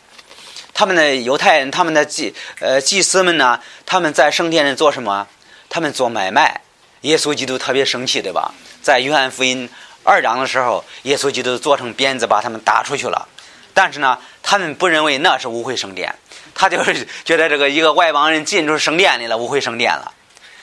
[0.75, 5.27] 他们的犹太人，他们的祭呃祭司们呢，他们在圣殿里做什么？
[5.69, 6.61] 他们做买卖。
[7.01, 8.53] 耶稣基督特别生气，对吧？
[8.83, 9.67] 在约翰福音
[10.03, 13.27] 二章的时候，耶稣基督做成鞭子把他们打出去了。
[13.73, 16.13] 但是呢，他们不认为那是污秽圣殿，
[16.53, 20.13] 他就是觉得这个一个外邦人进入圣殿里了，污秽圣殿了。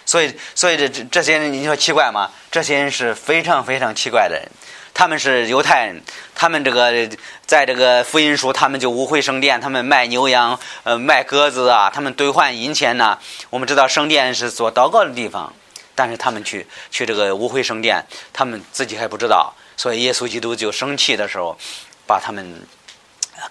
[0.07, 2.31] 所以，所以这这这些人，你说奇怪吗？
[2.51, 4.49] 这些人是非常非常奇怪的人。
[4.95, 6.03] 他们是犹太人，
[6.35, 7.07] 他们这个
[7.45, 13.19] 在这个福音书，他们就污秽圣殿，他们卖牛羊，呃，卖鸽子啊，他们兑换银钱呐。
[13.51, 15.53] 我们知道圣殿是做祷告的地方，
[15.95, 19.53] 但是他们去去这个污秽圣殿，他们自己还不知道。
[19.77, 21.59] 所以耶稣基督就生气的时候，
[22.07, 22.67] 把他们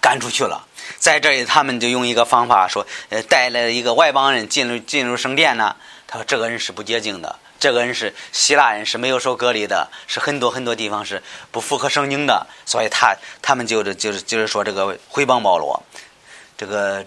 [0.01, 0.65] 赶出去了。
[0.97, 5.75] 在这里，他们就用一个方法说，呃，带了一个外邦人进入进入圣殿呢。
[6.15, 15.81] 说：“这个人是不洁净的，这个人是希腊人，是没有受隔离的，是很多很多地方是不符合圣经的，所以他他们就是就是就是说这个回谤保罗，
[16.57, 17.05] 这个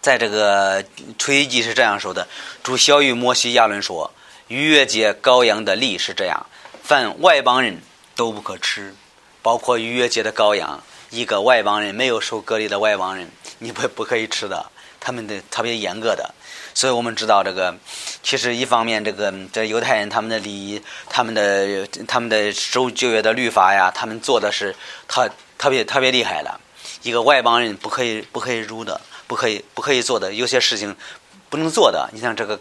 [0.00, 0.84] 在这个
[1.18, 2.26] 出埃及是这样说的：
[2.62, 4.12] 主小于摩西亚伦说，
[4.48, 6.46] 逾越节羔羊的力是这样，
[6.82, 7.80] 凡外邦人
[8.14, 8.94] 都不可吃，
[9.42, 16.32] 包括逾越节的羔羊，一个外邦人没有受隔离的外邦人，你不不可以吃的，他们的特别严格的。”
[16.76, 17.74] 所以我们知道，这个
[18.22, 24.76] 其实一方面，这个这犹太人他们的礼仪，他们的他们的守旧约的律法呀，他们做的是
[25.08, 26.60] 特特别特别厉害了。
[27.00, 30.94] 一个外邦人不可以不可以入的，不可以不可以做的，有些事情
[31.48, 32.10] 不能做的。
[32.12, 32.60] 你像这个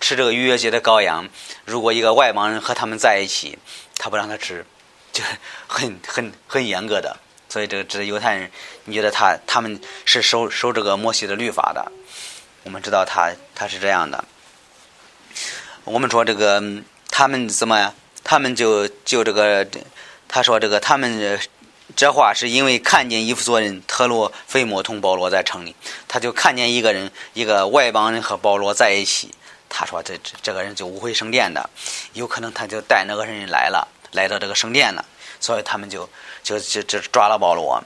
[0.00, 1.24] 吃这个逾越节的羔羊，
[1.64, 3.56] 如果一个外邦人和他们在一起，
[3.96, 4.66] 他不让他吃，
[5.12, 5.22] 就
[5.68, 7.16] 很很很严格的。
[7.48, 8.50] 所以这个这犹太人，
[8.86, 11.92] 你觉得他他们是守守这个摩西的律法的？
[12.64, 14.24] 我们知道他他是这样的。
[15.84, 16.62] 我们说这个
[17.10, 17.94] 他们怎么呀？
[18.24, 19.66] 他们就就这个，
[20.26, 21.38] 他说这个他们
[21.94, 25.76] 这话是因为看见伊夫所人特洛菲摩同保罗在城里，
[26.08, 29.34] 他就看见一个人一个外邦人和保罗在一起，
[29.68, 31.68] 他说这这这个人就误会圣殿的，
[32.14, 35.04] 有可能他就带那个人来了，来到这个圣殿了，
[35.38, 36.08] 所以他们就
[36.42, 37.84] 就就就抓了保罗。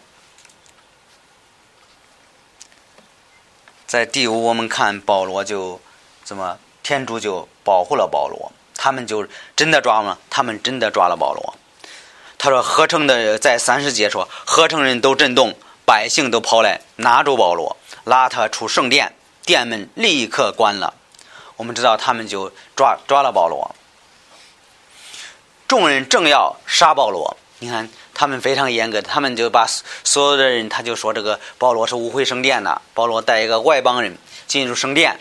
[3.89, 5.81] 在第五，我们看保罗就
[6.23, 11.55] 怎么天主就保护了保罗，他们就真的抓了，他们真的抓了保罗。
[12.37, 19.15] 他说合成的在三十节说，合成人都震动，百姓都跑来拿住保罗，拉他出圣殿，
[19.47, 20.93] 殿门立刻关了。
[21.57, 23.75] 我们知道他们就抓抓了保罗，
[25.67, 27.89] 众人正要杀保罗，你看。
[28.19, 29.65] 他们非常严格，他们就把
[30.03, 35.21] 所有的人，他就说这个保罗是误会圣殿的，保罗带一个外邦人进入圣殿，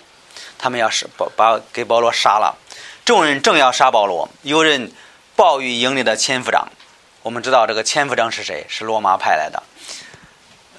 [0.58, 2.58] 他们要是把把给保罗杀了。
[3.06, 4.92] 众人正要杀保罗，有人
[5.36, 6.68] 报与营里的千夫长。
[7.22, 8.66] 我们知道这个千夫长是谁？
[8.68, 9.62] 是罗马派来的。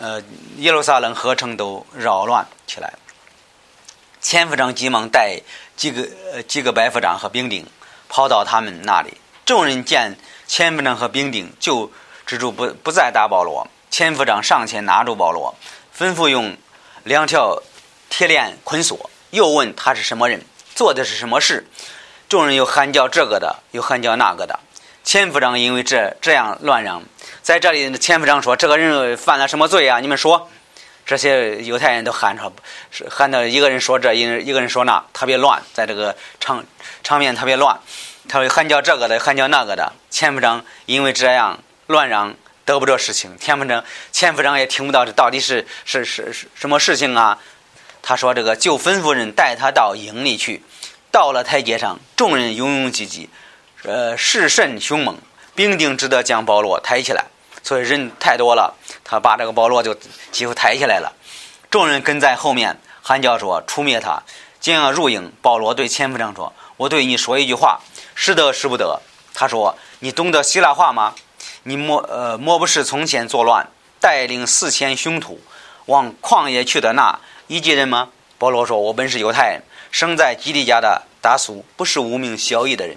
[0.00, 0.20] 呃，
[0.56, 2.94] 耶路撒冷合成都扰乱起来。
[4.20, 5.40] 千夫长急忙带
[5.76, 7.64] 几个呃几个百夫长和兵丁
[8.08, 9.18] 跑到他们那里。
[9.46, 11.92] 众人见千夫长和兵丁就。
[12.28, 15.54] 蜘蛛不不再打保罗，千夫长上前拿住保罗，
[15.96, 16.54] 吩咐用
[17.04, 17.62] 两条
[18.10, 21.66] 铁链捆锁，又问他是什么人，做的是什么事。
[22.28, 24.60] 众人又喊叫这个的，又喊叫那个的。
[25.02, 27.02] 千夫长因为这这样乱嚷，
[27.40, 30.00] 在这里，千夫长说：“这个人犯了什么罪啊？
[30.00, 30.50] 你们说。”
[31.06, 32.52] 这些犹太人都喊着，
[33.08, 36.62] 喊到一个人说这，一一个人说那，特别乱，在这个场
[37.02, 37.80] 场面特别乱。
[38.28, 39.94] 他会喊叫这个的，喊叫那个的。
[40.10, 41.58] 千夫长因为这样。
[41.88, 47.38] 乱嚷得不着事情，田夫长、钱夫长也听不到这到底是是是是什么事情啊？
[48.02, 50.62] 他说：“这个就吩咐人带他到营里去。
[51.10, 53.30] 到了台阶上，众人拥拥挤挤，
[53.84, 55.16] 呃，势甚凶猛，
[55.54, 57.24] 兵丁只得将保罗抬起来。
[57.62, 59.96] 所以人太多了，他把这个保罗就
[60.30, 61.14] 几乎抬起来了。
[61.70, 64.22] 众人跟在后面喊叫说：‘出灭他！’
[64.60, 67.80] 将要入营，保罗对千夫长说：‘我对你说一句话，
[68.14, 69.00] 是得是不得？’
[69.32, 71.14] 他说：‘你懂得希腊话吗？’
[71.68, 73.68] 你莫呃莫不是从前作乱，
[74.00, 75.38] 带领四千凶徒
[75.84, 78.08] 往旷野去的那一级人吗？
[78.38, 82.96] 保罗说：“我本是犹太人，生在基利家的达苏，不是无名小义的人，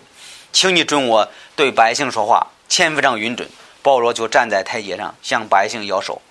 [0.53, 3.49] 请你准我对百姓说话。”千夫长允准，
[3.81, 6.21] 保罗就站在台阶上向百姓摇手。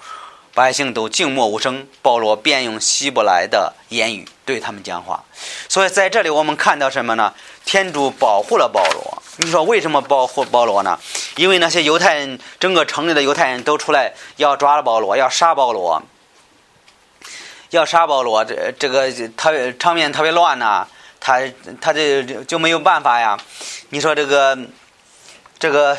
[0.54, 1.86] 百姓都静默无声。
[2.02, 5.24] 保罗便用希伯来的言语对他们讲话。
[5.68, 7.34] 所以在这里我们看到什么呢？
[7.64, 9.22] 天主保护了保罗。
[9.36, 10.98] 你说为什么保护保罗呢？
[11.36, 16.02] 因为那些犹太人，整个城里的犹太人都出来要抓了保罗，要杀保罗，
[17.70, 18.44] 要杀保罗。
[18.44, 20.86] 这这个特别场面特别乱呐，
[21.20, 21.40] 他
[21.80, 23.38] 他这就没有办法呀。
[23.90, 24.58] 你说这个
[25.58, 25.96] 这个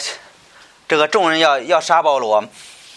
[0.88, 2.44] 这个众人要要杀保罗，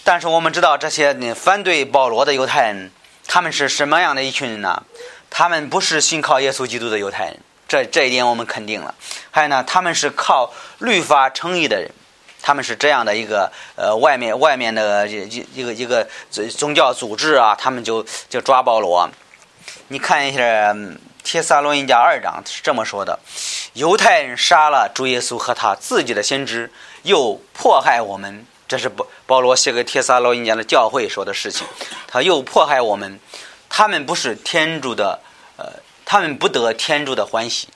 [0.07, 2.91] 但是我们知道这些反对保罗的犹太人，
[3.27, 4.83] 他们是什么样的一群人呢？
[5.31, 7.41] 他们不是信靠耶稣基督的犹太人。
[7.67, 8.95] 这这一点我们肯定了。
[9.31, 11.91] 还有呢，他们是靠律法称义的人，
[12.43, 16.07] 他们是这样的一个呃，外面外面的一一个一个
[16.51, 19.09] 宗教组织啊，他们就就抓保罗。
[19.89, 20.43] 你看一下
[21.25, 23.19] 《帖撒罗尼迦二章》是这么说的：
[23.73, 26.71] 犹太人杀了主耶稣和他自己的先知，
[27.05, 28.47] 又迫害我们。
[28.75, 31.65] 这是保保罗写给帖撒罗尼迦的教会说的事情。
[32.09, 33.21] 他又迫害我们，
[33.69, 35.21] 他们不是天主的
[35.57, 35.67] 呃。
[36.05, 37.69] 他们不得天主的欢喜，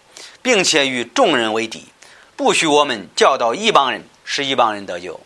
[0.42, 1.86] 并且与众人为敌，
[2.36, 5.18] 不许我们教导一帮人，使一帮人得救。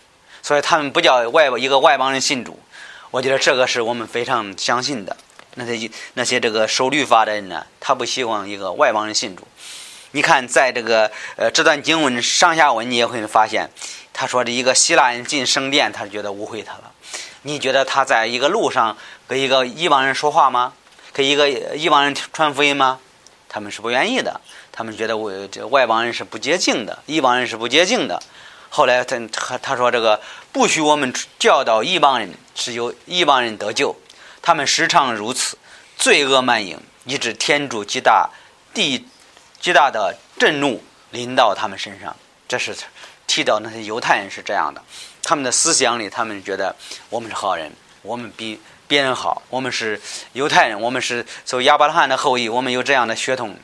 [0.42, 2.60] 所以他们不叫外一个外邦人信主。
[3.10, 5.16] 我觉得这个是我们非常相信的。
[5.54, 9.48] 那些那些这个守律法的人呢，他不希望一个外邦人信主。
[10.12, 13.68] 你看，在这个呃这段经文上下文，你也会发现，
[14.12, 16.92] 他说这一个希腊人进圣殿，他觉得误会他了。
[17.42, 18.96] 你觉得他在一个路上
[19.26, 20.74] 跟一个异邦人说话吗？
[21.12, 23.00] 跟一个异邦人传福音吗？
[23.48, 24.40] 他们是不愿意的。
[24.70, 28.22] 他们觉得我这外邦人是不洁净的，异邦人是不洁净的。
[28.70, 30.18] 后来他他他说这个
[30.52, 33.94] 不许我们教导异邦人，是由异邦人得救。
[34.40, 35.58] 他们时常如此，
[35.98, 38.30] 罪恶满盈，以致天主极大
[38.72, 39.06] 地
[39.60, 42.16] 极大的震怒临到他们身上。
[42.48, 42.74] 这是
[43.32, 44.82] 提到那些犹太人是这样的，
[45.22, 46.76] 他们的思想里，他们觉得
[47.08, 48.60] 我们是好人，我们比。
[48.88, 49.98] 别人好，我们是
[50.34, 53.56] 犹太人，我们是走亚伯拉罕的后裔，我们有这样的血统。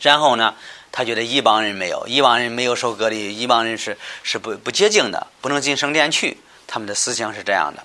[0.00, 0.54] 然后呢，
[0.90, 6.38] 他觉得一帮人没有，一帮人没有受隔离，一帮人是是不不洁净的，不能进圣殿去。
[6.66, 7.84] 他们的思想是这样的。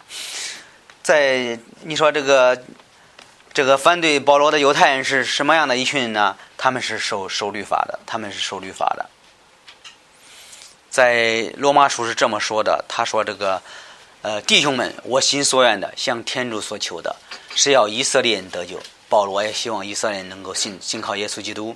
[1.03, 2.63] 在你说这个
[3.53, 6.38] 这个反对保罗的犹太人是什么样的一群人呢？
[6.58, 9.10] 他们是守守律法的，他们是守律法的。
[10.95, 13.62] 在罗马书是这么说的，他说这个。
[14.21, 17.17] 呃，弟兄们，我心所愿的，向天主所求的，
[17.53, 18.81] 是要以色列人得救。
[19.10, 21.75] 保罗也希望以色列人能够信信靠耶稣基督。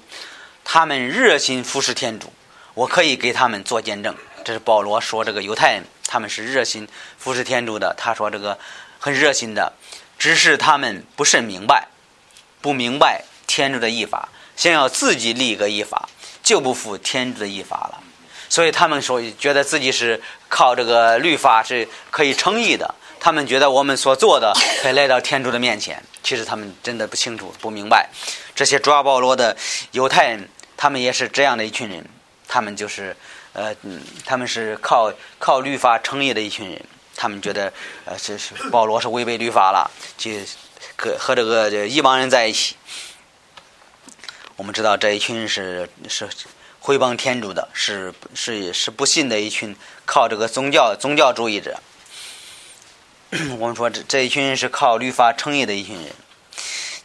[0.63, 2.31] 他们热心服侍天主，
[2.73, 4.15] 我可以给他们做见证。
[4.45, 7.93] 这是保罗说这个犹太人，他们是热心服侍天主的。
[7.97, 8.57] 他说这个
[8.99, 9.73] 很热心的，
[10.17, 11.89] 只是他们不甚明白，
[12.61, 16.07] 不明白天主的义法，想要自己立一个义法，
[16.41, 18.01] 就不服天主的义法了。
[18.49, 22.95] 所以他们说，觉得自己是靠这个律法是可以称义的。
[23.19, 26.01] 他们觉得我们所做的可以来到天主的面前。
[26.23, 28.09] 其实他们真的不清楚、不明白。
[28.55, 29.55] 这些抓保罗的
[29.91, 32.05] 犹太人，他们也是这样的一群人。
[32.47, 33.15] 他们就是，
[33.53, 33.75] 呃，
[34.25, 36.81] 他们是靠靠律法称义的一群人。
[37.15, 37.71] 他们觉得，
[38.05, 40.31] 呃，是是保罗是违背律法了，就
[40.97, 42.75] 和和这个一帮人在一起。
[44.55, 46.27] 我们知道这一群人是是。
[46.89, 49.75] 回谤天主的是是是不信的一群
[50.07, 51.79] 靠这个宗教宗教主义者。
[53.59, 56.11] 我们说这这一群人是靠律法称义的一群人。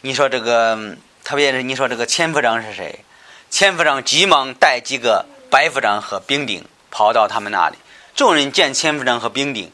[0.01, 3.05] 你说这个，特别是你说这个千夫长是谁？
[3.51, 7.77] 千夫长急忙带几个百夫长和兵丁跑到他们那里。
[8.16, 9.70] 众人见千夫长和兵丁，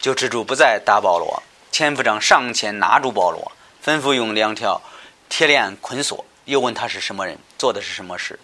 [0.00, 1.40] 就止住不再打保罗。
[1.70, 3.52] 千夫长上前拿住保罗，
[3.84, 4.82] 吩咐用两条
[5.28, 8.36] 铁链捆锁，又问他是什么人，做的是什么事。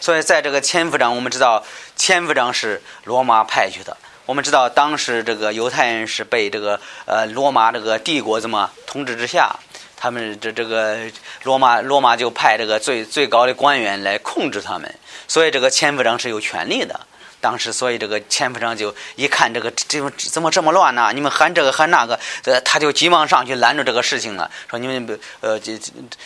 [0.00, 1.64] 所以，在这个千夫长，我们知道
[1.96, 3.96] 千夫长是罗马派去的。
[4.26, 9.54] 我们知道，当时这个犹太人是被这个呃罗马这个帝国这么统治之下，
[9.96, 10.98] 他们这这个
[11.44, 14.94] 罗马罗马就派这个最最高的官员来控制他们。
[15.26, 17.00] 所以，这个千夫长是有权利的。
[17.40, 21.12] 当时，所以这个千夫长就一看这个这怎么这么乱呢？
[21.14, 25.78] 你们喊这个喊那个，呃，他就急忙上去拦住这个事情了，说你们呃，这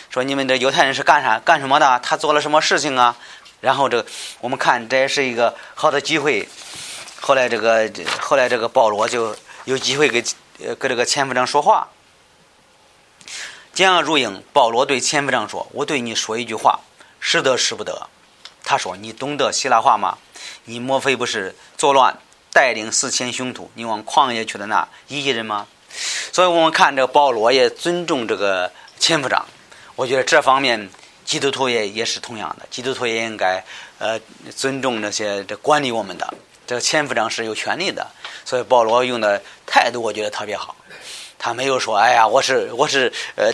[0.09, 1.99] 说你们这犹太人是干啥干什么的？
[2.03, 3.15] 他做了什么事情啊？
[3.63, 4.05] 然后这个，
[4.41, 6.45] 我们看这也是一个好的机会。
[7.21, 10.21] 后来这个，后来这个保罗就有机会跟
[10.77, 11.87] 跟这个千夫长说话。
[13.73, 16.81] 将要入营，保罗对千夫长说：“我对你说一句话，
[17.21, 18.09] 是得是不得。”
[18.65, 20.17] 他说：“你懂得希腊话吗？
[20.65, 22.17] 你莫非不是作乱，
[22.51, 25.67] 带领四千凶徒，你往旷野去的那一人吗？”
[26.33, 28.69] 所以我们看这保罗也尊重这个
[28.99, 29.45] 千夫长。
[29.95, 30.89] 我觉得这方面。
[31.25, 33.63] 基督徒也也是同样的，基督徒也应该
[33.97, 34.19] 呃
[34.55, 36.33] 尊重那些这管理我们的
[36.65, 38.05] 这个千夫长是有权利的，
[38.45, 40.75] 所以保罗用的态度我觉得特别好。
[41.37, 43.51] 他没有说：“哎呀，我是我是呃，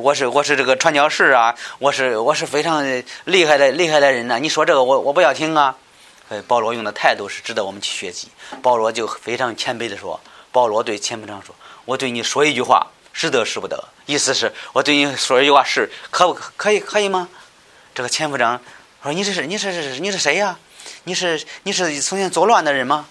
[0.00, 2.84] 我是我是这个传教士啊，我是我是非常
[3.24, 5.76] 厉害的厉害的人呐。”你说这个，我我不要听啊。
[6.46, 8.28] 保罗用的态度是值得我们去学习。
[8.62, 10.20] 保罗就非常谦卑的说
[10.52, 11.54] ：“保罗对千夫长说，
[11.84, 13.82] 我对你说一句话，是得是不得？
[14.06, 17.28] 意思是我对你说一句话是可不可以可以吗？”
[17.94, 18.60] 这个千夫长
[19.02, 20.58] 说：“你这是你是你是谁呀？
[21.04, 23.06] 你是你是从前作乱的人吗？”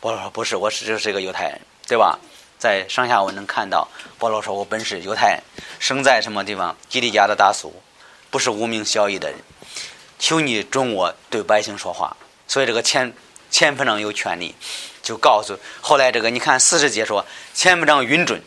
[0.00, 2.18] 保罗说：“不是，我是就是一个犹太人，对吧？”
[2.58, 5.42] 在上下文能看到保罗说：“我本是犹太人，
[5.78, 6.76] 生在什么地方？
[6.88, 7.72] 基利家的大苏，
[8.30, 9.38] 不是无名小义的人。
[10.18, 12.16] 求你准我对百姓说话。”
[12.48, 13.12] 所以这个前
[13.50, 14.54] 前部长有权利，
[15.02, 17.24] 就告诉后来这个你看四十节说
[17.54, 18.42] 前部长允准，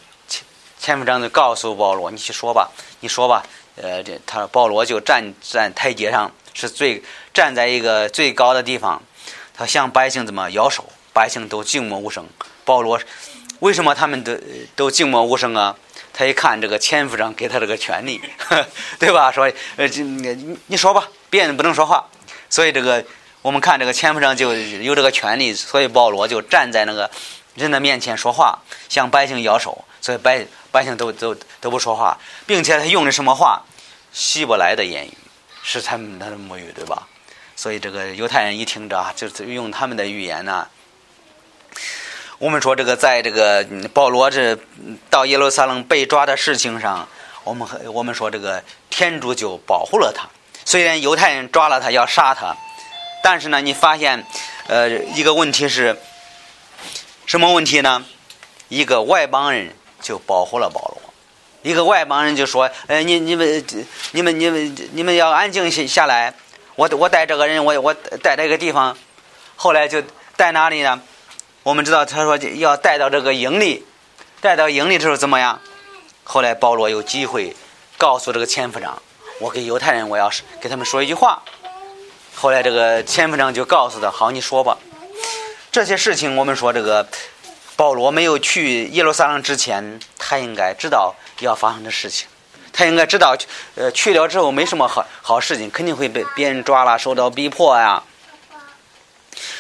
[0.82, 2.71] 前前部长就告诉保罗你去说吧，
[3.01, 3.43] 你说吧，
[3.75, 8.99] 呃，这他保罗就站站台阶上是最站在一个最高的地方，
[9.53, 12.27] 他向百姓怎么摇手，百姓都静默无声。
[12.65, 12.99] 保罗
[13.59, 14.36] 为什么他们都
[14.75, 15.77] 都静默无声啊？
[16.11, 18.19] 他一看这个前部长给他这个权利，
[18.97, 19.32] 对吧？
[19.32, 22.09] 说呃，你你说吧，别人不能说话，
[22.49, 23.05] 所以这个。
[23.43, 27.09] 我们看这个前夫长就有这个权利，所以保罗就站在那个
[27.55, 32.17] 人的面前说话，向百姓摇手，所以百百姓都都都不说话，
[32.47, 33.61] 并且他用的什么话？
[34.13, 35.13] 希伯来的言语
[35.63, 37.07] 是他们他的母语，对吧？
[37.55, 40.67] 所以这个犹太人一听着，就是用他们的语言呢。
[42.39, 43.63] 我们说这个在这个
[43.93, 44.57] 保罗这
[45.09, 47.07] 到耶路撒冷被抓的事情上，
[47.43, 50.28] 我们我们说这个天主就保护了他，
[50.65, 52.55] 虽然犹太人抓了他要杀他。
[53.24, 54.26] 但是呢，你发现，
[54.65, 55.95] 呃，一个问题是，
[57.28, 58.03] 什么问题呢？
[58.67, 61.02] 一个外邦人就保护了保罗，
[61.62, 63.64] 一个外邦人就说：“呃，你你们
[64.12, 66.34] 你们你们你们要安静下下来。
[66.76, 68.97] 我我带这个人，我我带这个地方。
[69.56, 70.02] 后来就
[70.36, 70.99] 带哪里呢？
[71.64, 73.86] 我们知道他说要带到这个营里，
[74.39, 75.62] 带到营里的时候怎么样？
[76.24, 77.56] 后来保罗有机会
[77.97, 79.02] 告诉这个千夫长：
[79.39, 81.43] 我给犹太人，我要是给他们说一句话。”
[82.34, 84.78] 后来这个千夫长就告诉他：“好，你说吧。
[85.72, 87.08] 这些事情，我们说这个
[87.82, 92.27] 保罗没有去耶路撒冷之前，他应该知道要发生的事情。
[92.71, 93.36] 他应该知道，
[93.73, 98.03] 呃，去了之后没什么好好事情，肯定会被别人抓了，受到逼迫呀。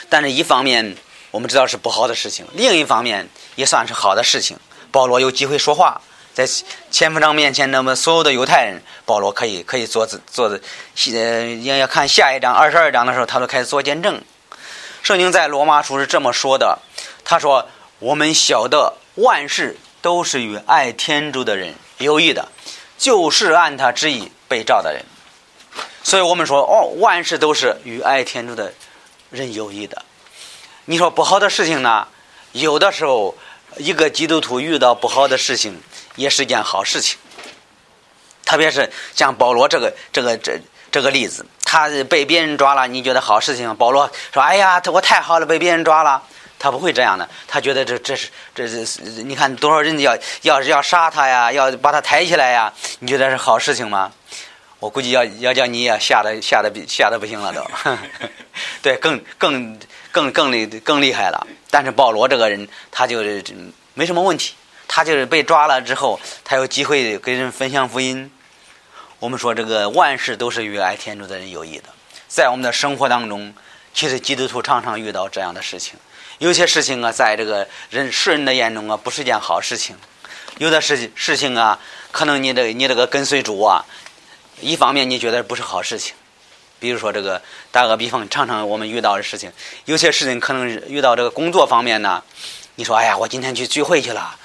[0.07, 0.95] 但是，一方面
[1.31, 4.55] 我们知道是不好的事情，另一方面也算是好的事情。
[4.91, 5.99] 保罗有机会说话。”
[6.31, 6.47] 在
[6.91, 10.61] 千夫长面前，那么所有的犹太人，保罗可以可以做做的，
[11.11, 14.21] 呃，要要看下一章二十二章的时候，他都开始做见证。
[15.01, 16.77] 圣经在罗马书是这么说的，
[17.25, 17.67] 他说
[18.01, 22.49] ：“我们晓得万事都是与爱天主的人有益的，
[22.97, 25.05] 就是按他旨意被召的人。”
[26.03, 28.73] 所以我们说，哦，万事都是与爱天主的
[29.29, 30.03] 人有益的。
[30.85, 32.07] 你说不好的事情呢？
[32.51, 33.37] 有的时候，
[33.77, 35.81] 一个基督徒遇到不好的事情。
[36.17, 37.17] 也是件好事情，
[38.43, 40.59] 特别是像保罗这个这个这
[40.91, 43.73] 这个例子，他被别人抓了，你觉得好事情？
[43.77, 46.21] 保罗说：“哎呀，我太好了，被别人抓了。”
[46.61, 52.71] 他不会这样的，他觉得这这是这是你看多少人要要是要杀他呀，要把他抬起来呀？
[52.99, 54.11] 你觉得是好事情吗？
[54.79, 57.65] 我估计要要叫你也吓得吓得吓得不行了都，
[58.83, 59.79] 对，更更
[60.11, 61.47] 更更厉更厉害了。
[61.71, 63.43] 但是保罗这个人，他就是
[63.95, 64.53] 没什么问题。
[64.87, 68.29] 他就是被抓了之后，他有机会跟人分享福音。
[69.19, 71.85] 我们说这个万事都是与爱天主的人有益的。
[72.27, 73.53] 在我们的生活当中，
[73.93, 75.93] 其实基督徒常常遇到这样的事情。
[76.41, 79.95] 有些事情啊，在这个人世人的眼中啊，不是件好事情。
[80.57, 81.79] 有的事事情啊，
[82.11, 83.85] 可能你这你这个跟随主啊，
[84.59, 86.15] 一方面你觉得不是好事情。
[86.79, 87.39] 比如说这个
[87.69, 89.51] 打个比方，常常我们遇到的事情，
[89.85, 92.23] 有些事情可能遇到这个工作方面呢，
[92.73, 94.35] 你说哎呀，我今天去聚会去了。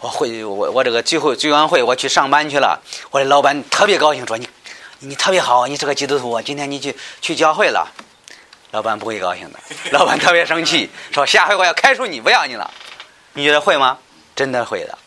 [0.00, 2.78] 我会我我这个聚会聚完会我去上班去了，
[3.10, 4.46] 我的老板特别高兴，说你
[4.98, 7.90] 你特别好，你是个基督徒，今天你去去教会了。
[8.76, 9.58] 老板不会高兴的，
[9.90, 12.70] 老板特别生气，说下回我要开除你，不要你了。
[13.32, 13.96] 你觉得会吗？
[14.34, 14.98] 真的会的。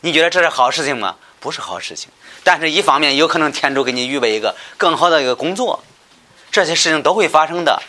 [0.00, 1.14] 你觉得这是好事情吗？
[1.38, 2.08] 不是好事情。
[2.42, 5.84] 但是一方面有可能天主给你预备一个更好的一个工作，
[6.50, 7.82] 这些事情都会发生的。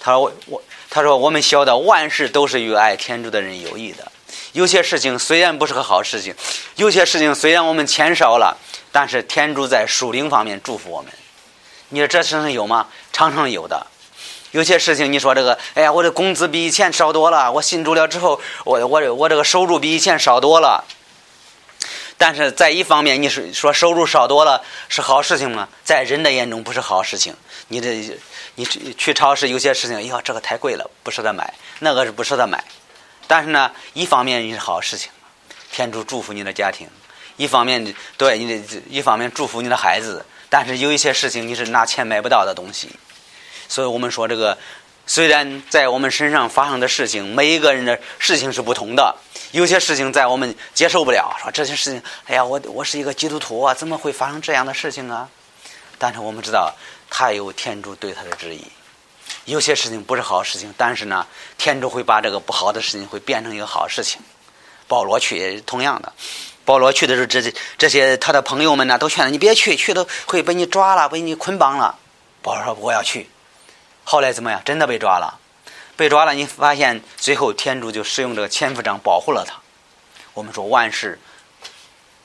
[0.00, 4.10] 他说我我他说我们晓得万事都是与爱天主的人有益的。
[4.52, 6.34] 有些事情虽然不是个好事情，
[6.74, 8.58] 有些事情虽然我们钱少了，
[8.90, 11.12] 但是天主在属灵方面祝福我们。
[11.90, 12.88] 你说这事情有吗？
[13.12, 13.86] 常常有的。
[14.54, 17.50] 有些事情你说这个，哎呀，我的工资比以前少多了。
[17.50, 20.84] 我信主了之后，我我我这个收入比以前少多了。
[22.16, 25.68] 但是在一方面，你是说收入少多了是好事情吗？
[25.82, 27.34] 在人的眼中不是好事情。
[27.66, 28.16] 你这
[28.54, 31.42] 你去超市有些事情，哎呀，这个太贵了，不舍得买；
[31.80, 32.62] 那个是不舍得买。
[33.26, 35.10] 但是呢，一方面你是好事情，
[35.72, 36.86] 天主祝福你的家庭；
[37.36, 40.24] 一方面对你的，一方面祝福你的孩子。
[40.48, 42.88] 但是有一些事情你是拿钱买不到的东西，
[43.68, 44.56] 所以我们说这个，
[45.06, 49.14] 虽然在我们身上发生的事情，每一个人的事情是不同的，
[49.52, 55.28] 有些事情在我们接受不了，说这些事情，哎呀，我我是一个基督徒啊，怎么会发生这样的事情啊？
[55.98, 56.74] 但是我们知道，
[57.08, 58.64] 他有天主对他的旨意。
[59.44, 61.26] 有些事情不是好事情，但是呢，
[61.58, 64.20] 天主会把这个不好的事情会变成一个好事情。
[64.88, 66.12] 保罗去同样的，
[66.64, 71.98] 保罗去的时候，这这些他的朋友们呢，都劝他你别去，去都会被你抓了，被你捆绑了。
[72.42, 73.28] 保罗说我要去。
[74.04, 74.62] 后来怎么样？
[74.64, 75.40] 真的被抓了，
[75.96, 76.34] 被抓了。
[76.34, 79.54] 你发现最后天主就使用这个千夫长保护了他。
[80.34, 81.18] 我们说万事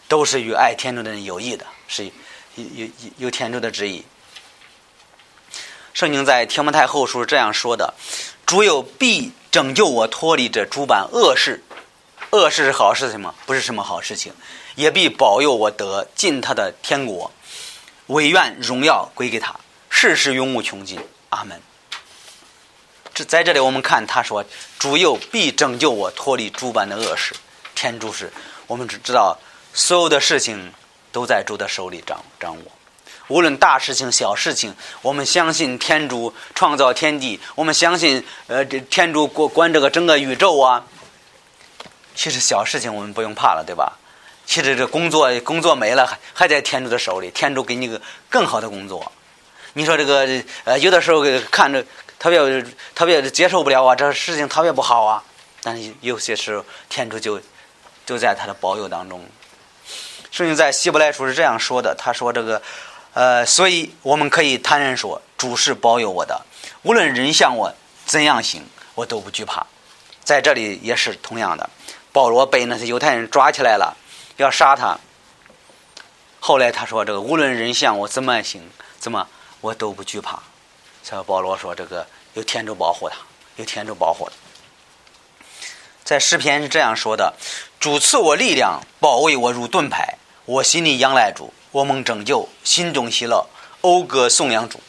[0.07, 2.11] 都是与爱天主的人有益的，是有
[2.75, 4.03] 有有天主的旨意。
[5.93, 7.93] 圣经在天摩太后书这样说的
[8.45, 11.63] ：“主有必拯救我脱离这诸般恶事，
[12.31, 13.35] 恶事是好事情吗？
[13.45, 14.33] 不是什么好事情。
[14.75, 17.31] 也必保佑我得进他的天国，
[18.07, 19.59] 唯愿荣耀归给他，
[19.89, 20.99] 世世永无穷尽。
[21.29, 21.61] 阿门。”
[23.19, 24.45] 这在这里我们看他说
[24.79, 27.35] ：“主有必拯救我脱离诸般的恶事。”
[27.75, 28.31] 天主是
[28.65, 29.37] 我们只知道
[29.73, 30.71] 所有的事情
[31.11, 32.63] 都在主的手里掌掌握。
[33.27, 40.85] 无论大事情、小事情，我们相信天主创造天地，我们相信呃，这天主管管这个整个宇宙啊。
[42.15, 43.99] 其实小事情我们不用怕了，对吧？
[44.45, 49.11] 其实这工作工作没了，还还在天主的手里，天主给你个更好的工作。
[49.73, 50.25] 你说这个
[50.63, 51.85] 呃，有的时候看着
[52.19, 52.63] 特别
[52.93, 55.23] 特别接受不了啊，这事情特别不好啊。
[55.63, 57.41] 但是有些时候，天主就
[58.05, 59.25] 就在他的保佑当中。
[60.29, 62.61] 圣经在希伯来书是这样说的，他说这个。
[63.15, 66.39] 呃，所以我们可以坦然说，主是保佑我的，
[66.83, 67.73] 无论人向我
[68.05, 68.63] 怎样行，
[68.93, 69.65] 我都不惧怕。
[70.23, 71.67] 在这里也是同样的，
[72.13, 73.97] 保罗被那些犹太人抓起来了，
[74.37, 74.97] 要杀他。
[76.39, 79.27] 后来他说：“这个无论人向我怎么行，怎么
[79.59, 80.39] 我都不惧怕。”
[81.09, 83.17] 他保罗说：“这个有天主保护他，
[83.55, 84.33] 有天主保护他。”
[86.05, 87.33] 在诗篇是这样说的
[87.79, 93.47] ：“主赐我力量，保卫我如盾牌，我心里仰赖主。”我们拯救，心中喜乐，
[93.81, 94.81] 讴歌颂扬主。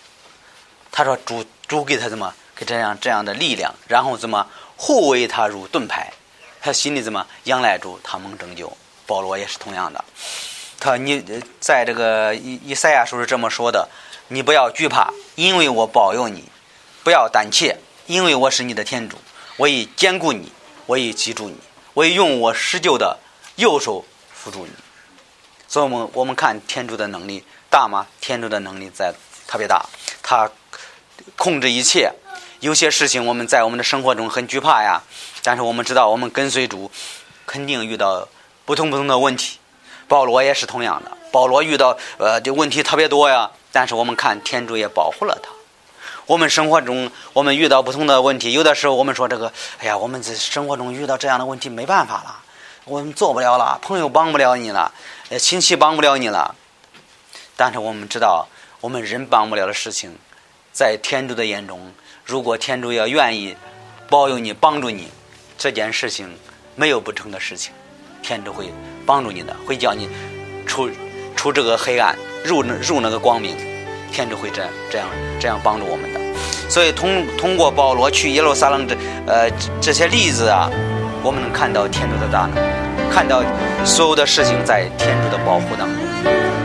[0.90, 4.46] 他说：“主主给他怎么给这样这样的力量，然后怎么
[4.76, 6.10] 护卫他如盾牌？
[6.62, 8.74] 他心里怎么仰赖主，他蒙拯救。
[9.06, 10.02] 保罗也是同样的。
[10.78, 11.22] 他你
[11.60, 13.86] 在这个以以赛亚书是这么说的：
[14.32, 16.42] 你不要惧怕，因为我保佑你；
[17.02, 17.76] 不要胆怯，
[18.06, 19.16] 因为我是你的天主。
[19.56, 20.52] 我已坚固你，
[20.86, 21.56] 我已记住你，
[21.94, 23.18] 我已用我施救的
[23.56, 24.72] 右手扶住你。”
[25.66, 28.06] 所以，我们我们看天主的能力大吗？
[28.20, 29.12] 天主的能力在
[29.48, 29.84] 特别大，
[30.22, 30.48] 他
[31.34, 32.12] 控制一切。
[32.60, 35.02] 有些事情我们在我们的生活中很惧怕呀，
[35.42, 36.88] 但是我们知道，我们跟随主，
[37.46, 38.28] 肯定遇到
[38.64, 39.58] 不同不同的问题。
[40.06, 45.50] 保罗也是同样的，保罗遇到呃的问题特别多呀，但是我们看天主也保护了他。
[46.26, 52.38] 我们生活中我们遇到不同的问题，有的时候我们说这个，哎呀，我们在生活中遇到这样的问题没办法了，
[52.84, 54.92] 我们做不了了，朋友帮不了你了。
[55.38, 56.54] 亲戚帮不了你了，
[57.56, 58.46] 但是我们知道，
[58.80, 60.16] 我们人帮不了的事情，
[60.72, 61.92] 在天主的眼中，
[62.24, 63.56] 如果天主要愿意
[64.08, 65.08] 保佑你、帮助你，
[65.58, 66.36] 这件事情
[66.74, 67.72] 没有不成的事情，
[68.22, 68.72] 天主会
[69.04, 70.08] 帮助你的，会叫你
[70.66, 70.88] 出
[71.40, 72.14] 出这个黑暗，
[72.44, 73.56] 入入那个光明，
[74.12, 75.08] 天主会这样这样
[75.40, 76.20] 这样帮助我们的。
[76.68, 78.94] 所以，通通过保罗去耶路撒冷这
[79.26, 80.68] 呃这些例子啊，
[81.22, 82.52] 我们能看到天主的大能。
[83.10, 83.42] 看到
[83.86, 85.96] 所有的事情在天主的保护当中，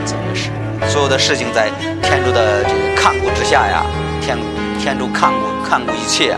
[0.06, 0.50] 真的是
[0.92, 1.70] 所有的事情在
[2.04, 3.82] 天主的这个看顾之下呀，
[4.20, 4.38] 天
[4.78, 6.36] 天主看顾看顾一切，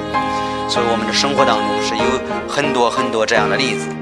[0.69, 2.03] 所以我们的生活当中是有
[2.47, 3.96] 很多很多这样的例子。